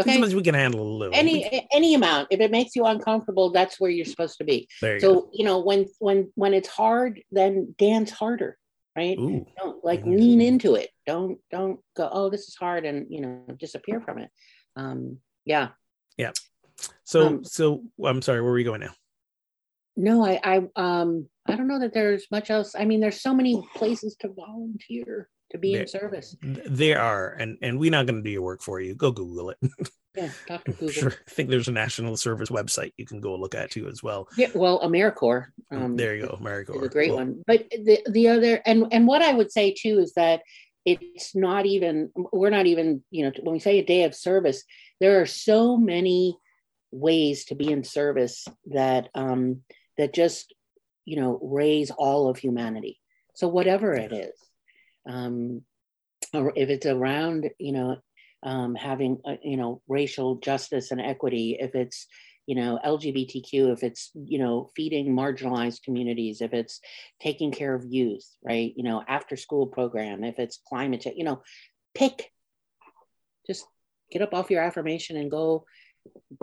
[0.00, 0.12] Okay.
[0.12, 1.14] Sometimes we can handle a little.
[1.14, 1.62] Any can...
[1.74, 2.28] any amount.
[2.30, 4.66] If it makes you uncomfortable, that's where you're supposed to be.
[4.82, 5.30] You so go.
[5.34, 8.56] you know when when when it's hard, then dance harder
[8.96, 9.18] right?
[9.18, 9.46] Ooh.
[9.56, 10.90] don't like lean into it.
[11.06, 14.30] Don't don't go oh this is hard and you know disappear from it.
[14.76, 15.68] Um yeah.
[16.16, 16.32] Yeah.
[17.04, 18.94] So um, so i'm sorry where are we going now?
[19.96, 22.74] No i i um i don't know that there's much else.
[22.78, 27.30] I mean there's so many places to volunteer to be there, in service there are
[27.30, 29.58] and and we're not going to do your work for you go google it
[30.16, 30.72] Yeah, Dr.
[30.72, 30.88] Google.
[30.88, 31.12] Sure.
[31.12, 34.26] I think there's a national service website you can go look at too as well.
[34.36, 35.46] Yeah, well, AmeriCorps.
[35.70, 36.78] Um, there you go, AmeriCorps.
[36.78, 37.44] Is a great one.
[37.46, 40.42] But the the other and and what I would say too is that
[40.84, 44.64] it's not even we're not even you know when we say a day of service
[44.98, 46.36] there are so many
[46.90, 49.60] ways to be in service that um
[49.98, 50.54] that just
[51.04, 52.98] you know raise all of humanity
[53.34, 54.32] so whatever it is
[55.08, 55.62] um
[56.32, 57.96] if it's around you know
[58.42, 62.06] um having uh, you know racial justice and equity if it's
[62.46, 66.80] you know lgbtq if it's you know feeding marginalized communities if it's
[67.20, 68.72] taking care of youth right?
[68.76, 71.42] You know after school program if it's climate change you know
[71.94, 72.30] pick
[73.46, 73.66] just
[74.10, 75.64] get up off your affirmation and go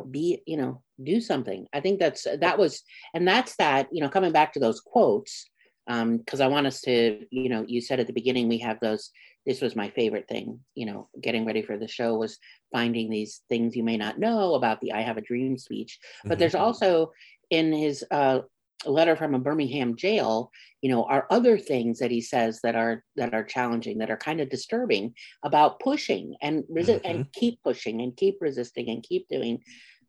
[0.09, 1.67] be you know do something.
[1.73, 2.83] I think that's that was
[3.13, 5.49] and that's that you know coming back to those quotes
[5.87, 8.79] because um, I want us to, you know, you said at the beginning we have
[8.79, 9.11] those.
[9.45, 12.37] This was my favorite thing, you know, getting ready for the show was
[12.73, 15.99] finding these things you may not know about the "I Have a Dream" speech.
[16.23, 16.39] But mm-hmm.
[16.39, 17.13] there's also
[17.49, 18.39] in his uh,
[18.85, 23.05] letter from a Birmingham jail, you know, are other things that he says that are
[23.15, 25.13] that are challenging, that are kind of disturbing
[25.43, 27.19] about pushing and resist mm-hmm.
[27.19, 29.59] and keep pushing and keep resisting and keep doing,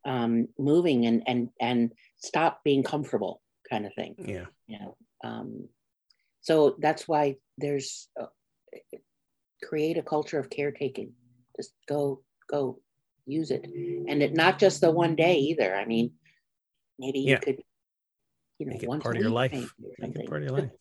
[0.05, 4.15] um, moving and and and stop being comfortable, kind of thing.
[4.17, 5.67] Yeah, you know um,
[6.41, 8.27] so that's why there's uh,
[9.63, 11.13] create a culture of caretaking.
[11.55, 12.79] Just go, go,
[13.25, 15.75] use it, and it not just the one day either.
[15.75, 16.11] I mean,
[16.97, 17.33] maybe yeah.
[17.33, 17.63] you could,
[18.59, 19.51] you know, make it part of your life.
[19.99, 20.71] Make it part of your life.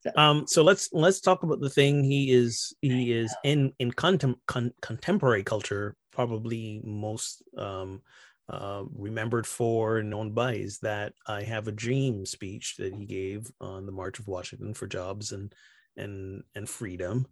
[0.00, 0.10] so.
[0.16, 4.40] Um, so let's let's talk about the thing he is he is in in contem-
[4.46, 8.00] con- contemporary culture probably most um
[8.48, 13.04] uh, remembered for and known by is that I have a dream speech that he
[13.04, 15.52] gave on the March of Washington for jobs and
[15.96, 17.26] and and freedom.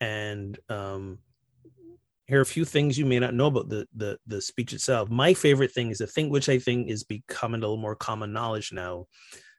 [0.00, 1.18] And um,
[2.26, 5.10] here are a few things you may not know about the the the speech itself.
[5.10, 8.32] My favorite thing is a thing which I think is becoming a little more common
[8.32, 9.06] knowledge now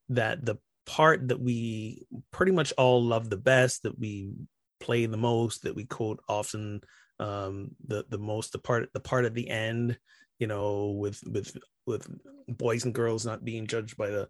[0.09, 4.31] that the part that we pretty much all love the best, that we
[4.79, 6.81] play the most, that we quote often
[7.19, 9.97] um the the most the part the part at the end
[10.43, 12.05] you know, with with with
[12.49, 14.27] boys and girls not being judged by the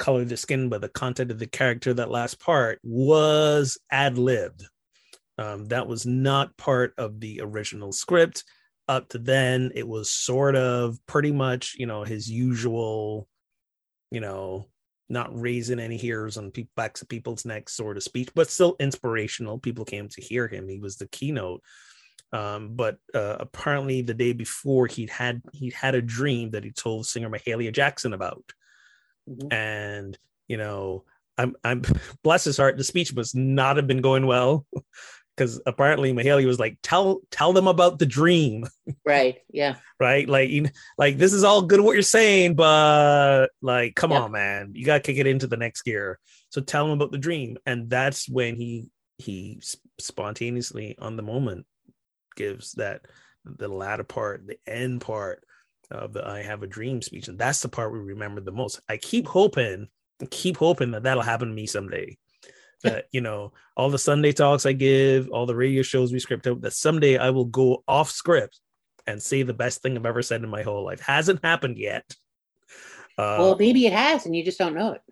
[0.00, 1.94] color of the skin, but the content of the character.
[1.94, 4.66] That last part was ad libbed.
[5.38, 8.42] Um, that was not part of the original script.
[8.88, 13.28] Up to then, it was sort of pretty much, you know, his usual,
[14.10, 14.66] you know,
[15.08, 18.74] not raising any hairs on pe- backs of people's necks sort of speech, but still
[18.80, 19.60] inspirational.
[19.60, 20.68] People came to hear him.
[20.68, 21.62] He was the keynote.
[22.32, 26.72] Um, but uh, apparently, the day before, he'd had he had a dream that he
[26.72, 28.44] told singer Mahalia Jackson about,
[29.28, 29.52] mm-hmm.
[29.52, 30.18] and
[30.48, 31.04] you know,
[31.38, 31.82] I'm I'm
[32.24, 34.66] bless his heart, the speech must not have been going well,
[35.36, 38.66] because apparently Mahalia was like, "Tell tell them about the dream."
[39.06, 39.38] Right.
[39.50, 39.76] Yeah.
[40.00, 40.28] right.
[40.28, 44.20] Like you know, like this is all good what you're saying, but like, come yeah.
[44.22, 46.18] on, man, you gotta kick it into the next gear.
[46.48, 49.60] So tell them about the dream, and that's when he he
[49.98, 51.66] spontaneously on the moment
[52.36, 53.02] gives that
[53.44, 55.44] the latter part, the end part
[55.90, 57.28] of the I have a dream speech.
[57.28, 58.80] And that's the part we remember the most.
[58.88, 59.88] I keep hoping,
[60.30, 62.16] keep hoping that that'll happen to me someday.
[62.82, 66.46] That, you know, all the Sunday talks I give, all the radio shows we script
[66.46, 68.60] out, that someday I will go off script
[69.06, 71.00] and say the best thing I've ever said in my whole life.
[71.00, 72.04] Hasn't happened yet.
[73.16, 75.02] Uh, well, maybe it has, and you just don't know it.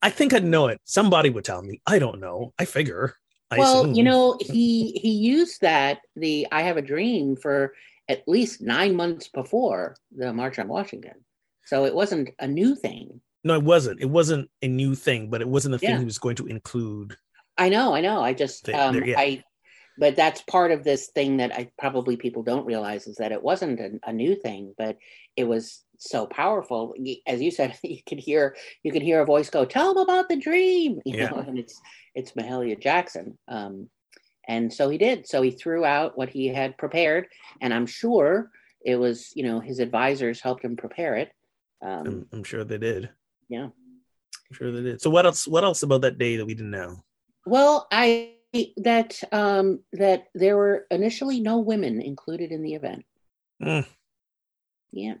[0.00, 0.80] I think I'd know it.
[0.84, 1.80] Somebody would tell me.
[1.86, 2.52] I don't know.
[2.58, 3.14] I figure.
[3.52, 3.94] I well, assume.
[3.94, 7.74] you know, he he used that the "I Have a Dream" for
[8.08, 11.24] at least nine months before the March on Washington,
[11.64, 13.20] so it wasn't a new thing.
[13.44, 14.00] No, it wasn't.
[14.00, 15.98] It wasn't a new thing, but it wasn't a thing yeah.
[15.98, 17.16] he was going to include.
[17.58, 18.22] I know, I know.
[18.22, 19.18] I just, um, there, yeah.
[19.18, 19.44] I,
[19.98, 23.42] but that's part of this thing that I probably people don't realize is that it
[23.42, 24.96] wasn't a, a new thing, but
[25.36, 26.94] it was so powerful.
[27.26, 30.28] As you said, you can hear you can hear a voice go, "Tell them about
[30.28, 31.30] the dream," you yeah.
[31.30, 31.80] know, and it's
[32.14, 33.38] it's Mahalia Jackson.
[33.48, 33.88] Um,
[34.48, 35.26] and so he did.
[35.28, 37.26] So he threw out what he had prepared,
[37.60, 38.50] and I'm sure
[38.84, 41.30] it was, you know, his advisors helped him prepare it.
[41.80, 43.10] Um, I'm, I'm sure they did.
[43.48, 45.00] Yeah, I'm sure they did.
[45.00, 45.46] So what else?
[45.46, 47.02] What else about that day that we didn't know?
[47.46, 48.34] Well, I
[48.78, 53.04] that um, that there were initially no women included in the event.
[53.62, 53.86] Mm.
[54.92, 55.14] Yeah.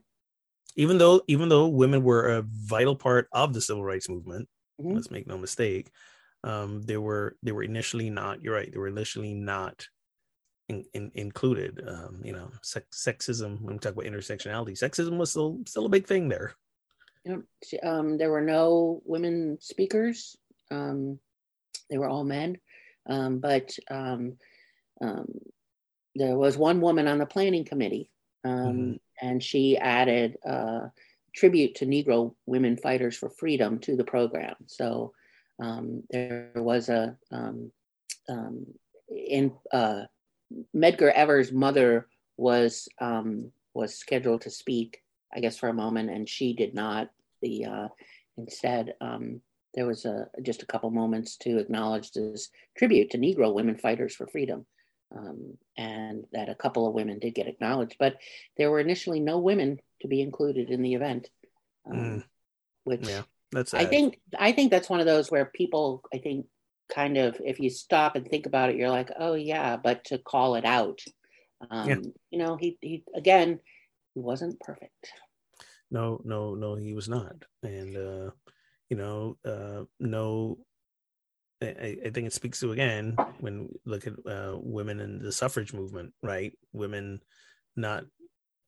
[0.76, 4.48] Even though even though women were a vital part of the civil rights movement,
[4.80, 4.94] mm-hmm.
[4.94, 5.90] let's make no mistake,
[6.44, 8.42] um, they were they were initially not.
[8.42, 8.70] You're right.
[8.70, 9.86] They were initially not
[10.68, 11.82] in, in, included.
[11.86, 13.60] Um, you know, sex, sexism.
[13.60, 16.54] When we talk about intersectionality, sexism was still still a big thing there.
[17.82, 20.36] Um, there were no women speakers.
[20.70, 21.18] Um,
[21.90, 22.56] they were all men,
[23.06, 24.38] um, but um,
[25.00, 25.26] um,
[26.14, 28.10] there was one woman on the planning committee,
[28.44, 28.92] um, mm-hmm.
[29.22, 30.88] And she added uh,
[31.34, 34.56] tribute to Negro women fighters for freedom to the program.
[34.66, 35.12] So
[35.62, 37.70] um, there was a, um,
[38.28, 38.66] um,
[39.08, 40.02] in uh,
[40.76, 45.02] Medgar Evers' mother was um, was scheduled to speak,
[45.34, 47.10] I guess, for a moment, and she did not.
[47.40, 47.88] The uh,
[48.36, 49.40] instead, um,
[49.74, 54.14] there was a, just a couple moments to acknowledge this tribute to Negro women fighters
[54.14, 54.66] for freedom,
[55.16, 58.16] um, and that a couple of women did get acknowledged, but
[58.56, 61.28] there were initially no women to be included in the event,
[61.90, 62.24] um, mm.
[62.84, 66.46] which yeah, that's I think I think that's one of those where people I think
[66.92, 70.18] kind of if you stop and think about it, you're like, oh yeah, but to
[70.18, 71.00] call it out,
[71.70, 71.96] um, yeah.
[72.30, 73.60] you know, he he again,
[74.14, 75.12] he wasn't perfect.
[75.90, 78.30] No, no, no, he was not, and uh,
[78.88, 80.58] you know, uh, no.
[81.62, 85.72] I, I think it speaks to again when look at uh, women in the suffrage
[85.72, 86.52] movement, right?
[86.72, 87.20] Women
[87.76, 88.04] not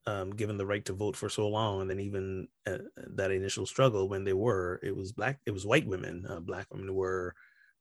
[0.07, 2.79] um, given the right to vote for so long, and then even uh,
[3.15, 6.67] that initial struggle when they were, it was black, it was white women, uh, black
[6.71, 7.35] women were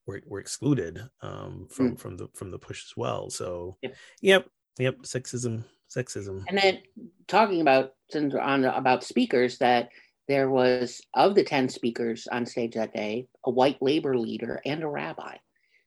[0.06, 1.98] were, were excluded um, from mm.
[1.98, 3.30] from the from the push as well.
[3.30, 4.46] So, yep, yep,
[4.78, 6.44] yep sexism, sexism.
[6.48, 6.80] And then
[7.28, 9.90] talking about since on about speakers that
[10.28, 14.82] there was of the 10 speakers on stage that day a white labor leader and
[14.82, 15.36] a rabbi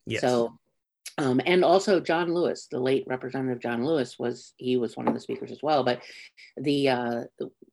[0.05, 0.21] yes.
[0.21, 0.57] so
[1.19, 5.15] um, and also John Lewis, the late Representative John Lewis, was he was one of
[5.15, 5.83] the speakers as well.
[5.83, 6.01] But
[6.57, 7.23] the, uh,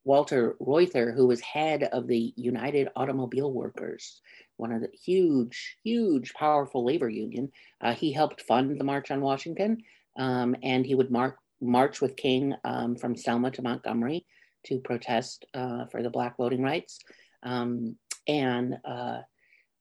[0.05, 4.23] Walter Reuther, who was head of the United Automobile Workers,
[4.57, 7.53] one of the huge, huge, powerful labor union,
[7.83, 9.83] uh, he helped fund the March on Washington,
[10.17, 14.25] um, and he would mark, march with King um, from Selma to Montgomery
[14.65, 17.01] to protest uh, for the Black voting rights,
[17.43, 17.97] um,
[18.27, 19.21] and uh,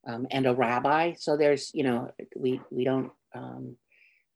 [0.05, 1.13] um, and a rabbi.
[1.17, 3.77] So there's, you know, we we don't um,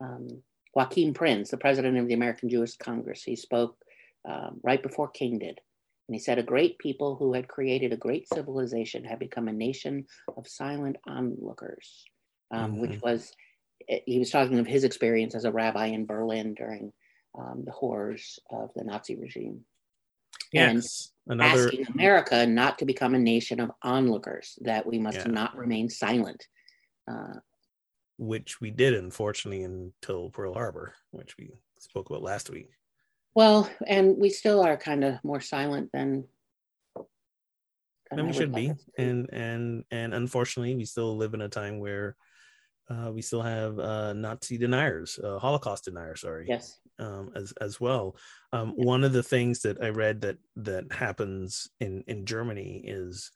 [0.01, 0.27] um,
[0.75, 3.23] Joachim Prinz, the president of the American Jewish Congress.
[3.23, 3.77] He spoke
[4.27, 5.59] um, right before King did.
[6.07, 9.53] And he said, A great people who had created a great civilization had become a
[9.53, 10.05] nation
[10.37, 12.05] of silent onlookers,
[12.51, 12.81] um, mm-hmm.
[12.81, 13.33] which was,
[13.89, 16.93] eh, he was talking of his experience as a rabbi in Berlin during
[17.37, 19.65] um, the horrors of the Nazi regime.
[20.51, 21.11] Yes.
[21.27, 21.65] And Another...
[21.65, 25.27] asking America not to become a nation of onlookers, that we must yeah.
[25.27, 26.47] not remain silent.
[27.09, 27.35] Uh,
[28.17, 32.69] which we did unfortunately until Pearl Harbor, which we spoke about last week.
[33.35, 36.25] Well, and we still are kind of more silent than
[38.09, 42.15] than we should be, and and and unfortunately, we still live in a time where
[42.89, 47.79] uh, we still have uh, Nazi deniers, uh, Holocaust deniers, sorry, yes, um, as as
[47.79, 48.15] well.
[48.53, 53.31] Um, One of the things that I read that that happens in in Germany is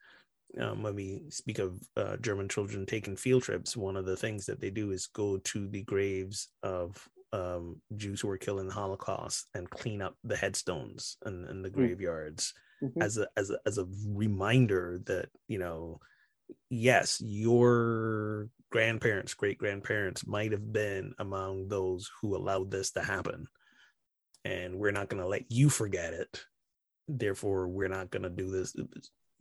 [0.60, 4.46] um, when we speak of uh, German children taking field trips, one of the things
[4.46, 8.68] that they do is go to the graves of um, Jews who were killed in
[8.68, 11.74] the Holocaust and clean up the headstones and, and the mm.
[11.74, 12.54] graveyards
[12.84, 13.02] mm-hmm.
[13.02, 16.00] as a as a as a reminder that you know,
[16.70, 23.48] yes, your grandparents, great grandparents might have been among those who allowed this to happen,
[24.46, 26.46] and we're not going to let you forget it.
[27.08, 28.76] Therefore, we're not going to do this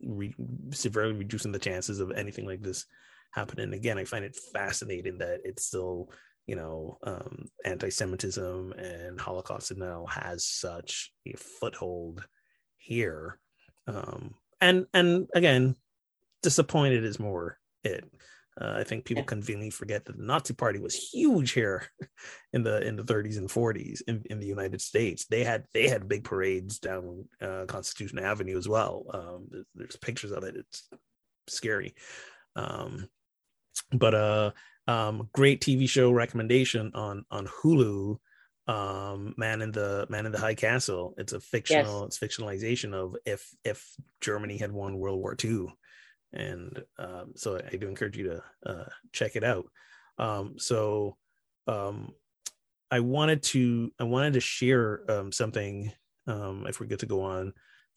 [0.03, 0.35] re-
[0.71, 2.85] severely reducing the chances of anything like this
[3.31, 3.97] happening again.
[3.97, 6.11] I find it fascinating that it's still,
[6.47, 12.25] you know, um, anti-Semitism and Holocaust denial has such a foothold
[12.77, 13.39] here.
[13.87, 15.75] Um, and and again,
[16.41, 18.05] disappointed is more it.
[18.59, 21.85] Uh, I think people conveniently forget that the Nazi Party was huge here
[22.53, 25.25] in the in the 30s and 40s in, in the United States.
[25.25, 29.05] They had they had big parades down uh, Constitution Avenue as well.
[29.13, 30.57] Um, there's, pictures of it.
[30.57, 30.89] It's
[31.47, 31.95] scary.
[32.57, 33.07] Um,
[33.93, 34.51] but uh,
[34.85, 38.17] um, great TV show recommendation on on Hulu.
[38.67, 41.15] Um, Man in the Man in the High Castle.
[41.17, 42.01] It's a fictional.
[42.03, 42.19] Yes.
[42.21, 45.67] It's fictionalization of if if Germany had won World War II
[46.33, 49.65] and um, so I do encourage you to uh, check it out.
[50.17, 51.17] Um, so
[51.67, 52.13] um,
[52.89, 55.91] I wanted to I wanted to share um, something
[56.27, 57.53] um, if we're good to go on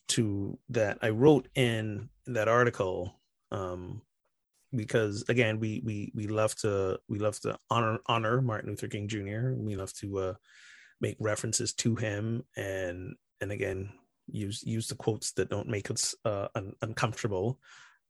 [0.08, 3.20] to that I wrote in that article
[3.50, 4.02] um,
[4.74, 9.08] because again we we we love to we love to honor honor Martin Luther King
[9.08, 9.52] Jr.
[9.56, 10.34] We love to uh,
[11.00, 13.90] make references to him and and again
[14.26, 17.58] use use the quotes that don't make us uh, un- uncomfortable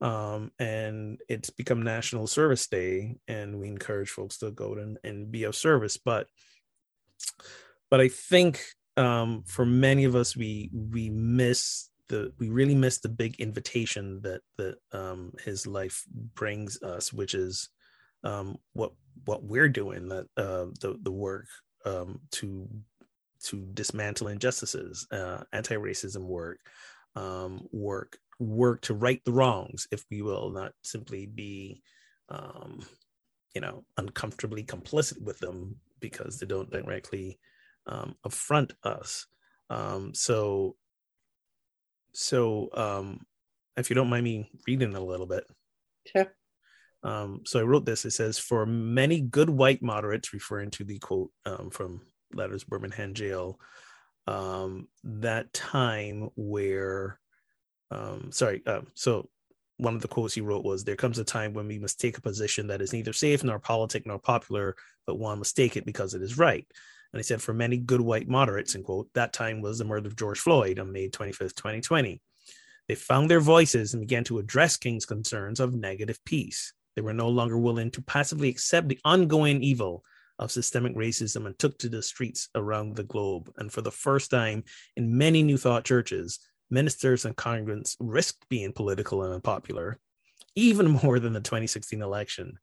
[0.05, 5.33] um, and it's become National Service Day, and we encourage folks to go and, and
[5.33, 5.97] be of service.
[5.97, 6.27] But
[7.91, 8.63] but I think
[8.99, 14.21] um, for many of us, we we miss the we really miss the big invitation
[14.25, 17.71] that that um, his life brings us, which is
[18.25, 18.93] um, what
[19.25, 21.47] what we're doing that uh, the the work
[21.87, 22.69] um, to
[23.45, 26.59] to dismantle injustices, uh, anti-racism work,
[27.17, 31.83] um, work work to right the wrongs, if we will, not simply be
[32.29, 32.81] um,
[33.55, 37.39] you know, uncomfortably complicit with them because they don't directly
[37.87, 39.27] um, affront us.
[39.71, 40.77] Um, so,
[42.13, 43.21] so um,
[43.77, 45.45] if you don't mind me reading a little bit.
[46.07, 46.33] Sure.
[47.03, 48.05] Um, so I wrote this.
[48.05, 52.01] It says, for many good white moderates, referring to the quote um, from
[52.33, 53.59] Letters Birmingham Jail,
[54.27, 57.19] um, that time where,
[57.91, 59.29] um, sorry, uh, so
[59.77, 62.17] one of the quotes he wrote was, There comes a time when we must take
[62.19, 64.77] a position that is neither safe nor politic nor popular,
[65.07, 66.67] but one must take it because it is right.
[67.13, 70.09] And he said, For many good white moderates, in quote, that time was the murder
[70.09, 72.21] of George Floyd on May 25th, 2020.
[72.89, 76.73] They found their voices and began to address King's concerns of negative peace.
[76.97, 80.05] They were no longer willing to passively accept the ongoing evil
[80.39, 83.53] of systemic racism and took to the streets around the globe.
[83.57, 84.65] And for the first time
[84.97, 89.99] in many New Thought churches, ministers and congregants risked being political and unpopular,
[90.55, 92.59] even more than the 2016 election.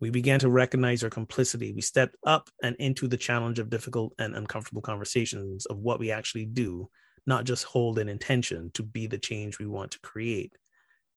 [0.00, 1.72] We began to recognize our complicity.
[1.72, 6.10] We stepped up and into the challenge of difficult and uncomfortable conversations of what we
[6.10, 6.88] actually do,
[7.26, 10.56] not just hold an intention to be the change we want to create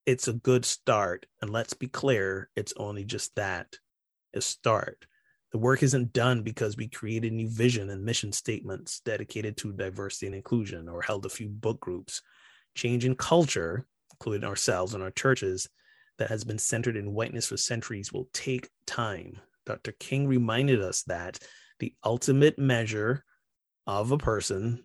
[0.05, 1.25] it's a good start.
[1.41, 3.77] And let's be clear, it's only just that
[4.35, 5.05] a start.
[5.53, 10.25] The work isn't done because we created new vision and mission statements dedicated to diversity
[10.25, 12.21] and inclusion or held a few book groups.
[12.75, 15.69] Change in culture, including ourselves and our churches,
[16.17, 19.39] that has been centered in whiteness for centuries will take time.
[19.65, 19.91] Dr.
[19.93, 21.39] King reminded us that
[21.79, 23.23] the ultimate measure
[23.85, 24.83] of a person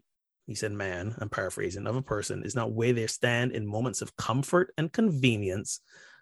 [0.48, 4.00] he said, man, I'm paraphrasing, of a person is not where they stand in moments
[4.00, 5.80] of comfort and convenience,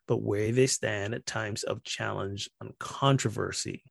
[0.08, 3.84] but where they stand at times of challenge and controversy.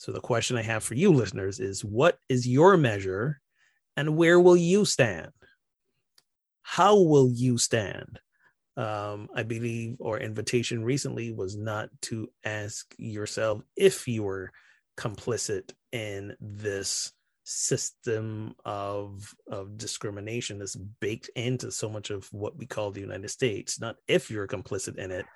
[0.00, 3.38] So, the question I have for you listeners is what is your measure
[3.98, 5.30] and where will you stand?
[6.62, 8.18] How will you stand?
[8.78, 14.52] Um, I believe our invitation recently was not to ask yourself if you were
[14.96, 17.12] complicit in this
[17.44, 23.28] system of of discrimination that's baked into so much of what we call the United
[23.28, 23.78] States.
[23.78, 25.26] Not if you're complicit in it,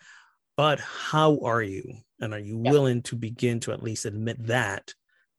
[0.57, 1.83] but how are you?
[2.21, 4.95] And are you willing to begin to at least admit that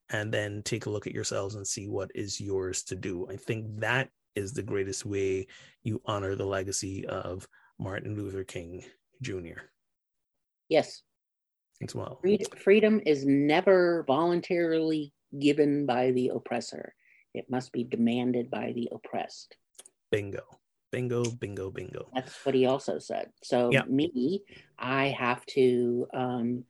[0.10, 3.28] and then take a look at yourselves and see what is yours to do?
[3.30, 5.48] I think that is the greatest way
[5.84, 7.48] you honor the legacy of
[7.80, 8.84] Martin Luther King
[9.22, 9.62] Jr.
[10.70, 11.02] Yes.
[11.82, 12.22] As well.
[12.58, 16.94] Freedom is never voluntarily given by the oppressor.
[17.34, 19.56] It must be demanded by the oppressed.
[20.12, 20.44] Bingo.
[20.96, 22.08] Bingo, bingo, bingo.
[22.14, 23.30] That's what he also said.
[23.44, 23.84] So yeah.
[23.84, 24.44] me,
[24.80, 26.64] I have to, um,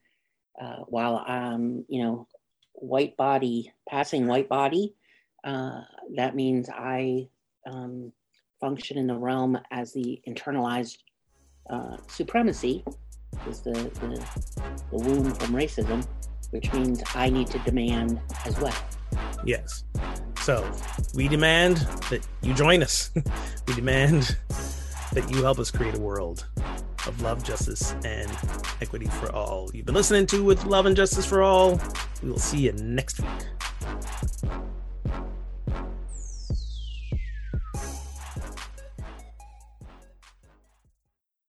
[0.60, 2.26] uh, while I'm, you know,
[2.72, 4.96] white body, passing white body,
[5.44, 5.82] uh,
[6.16, 7.28] that means I
[7.66, 8.12] um,
[8.60, 10.98] function in the realm as the internalized
[11.70, 12.84] uh, supremacy,
[13.48, 14.26] is the, the,
[14.90, 16.04] the wound from racism
[16.50, 18.74] which means I need to demand as well.
[19.44, 19.84] Yes.
[20.46, 20.64] So
[21.12, 21.78] we demand
[22.08, 23.10] that you join us.
[23.66, 24.36] we demand
[25.12, 26.46] that you help us create a world
[27.08, 28.30] of love, justice, and
[28.80, 29.68] equity for all.
[29.74, 31.80] You've been listening to With Love and Justice for All.
[32.22, 34.52] We will see you next week.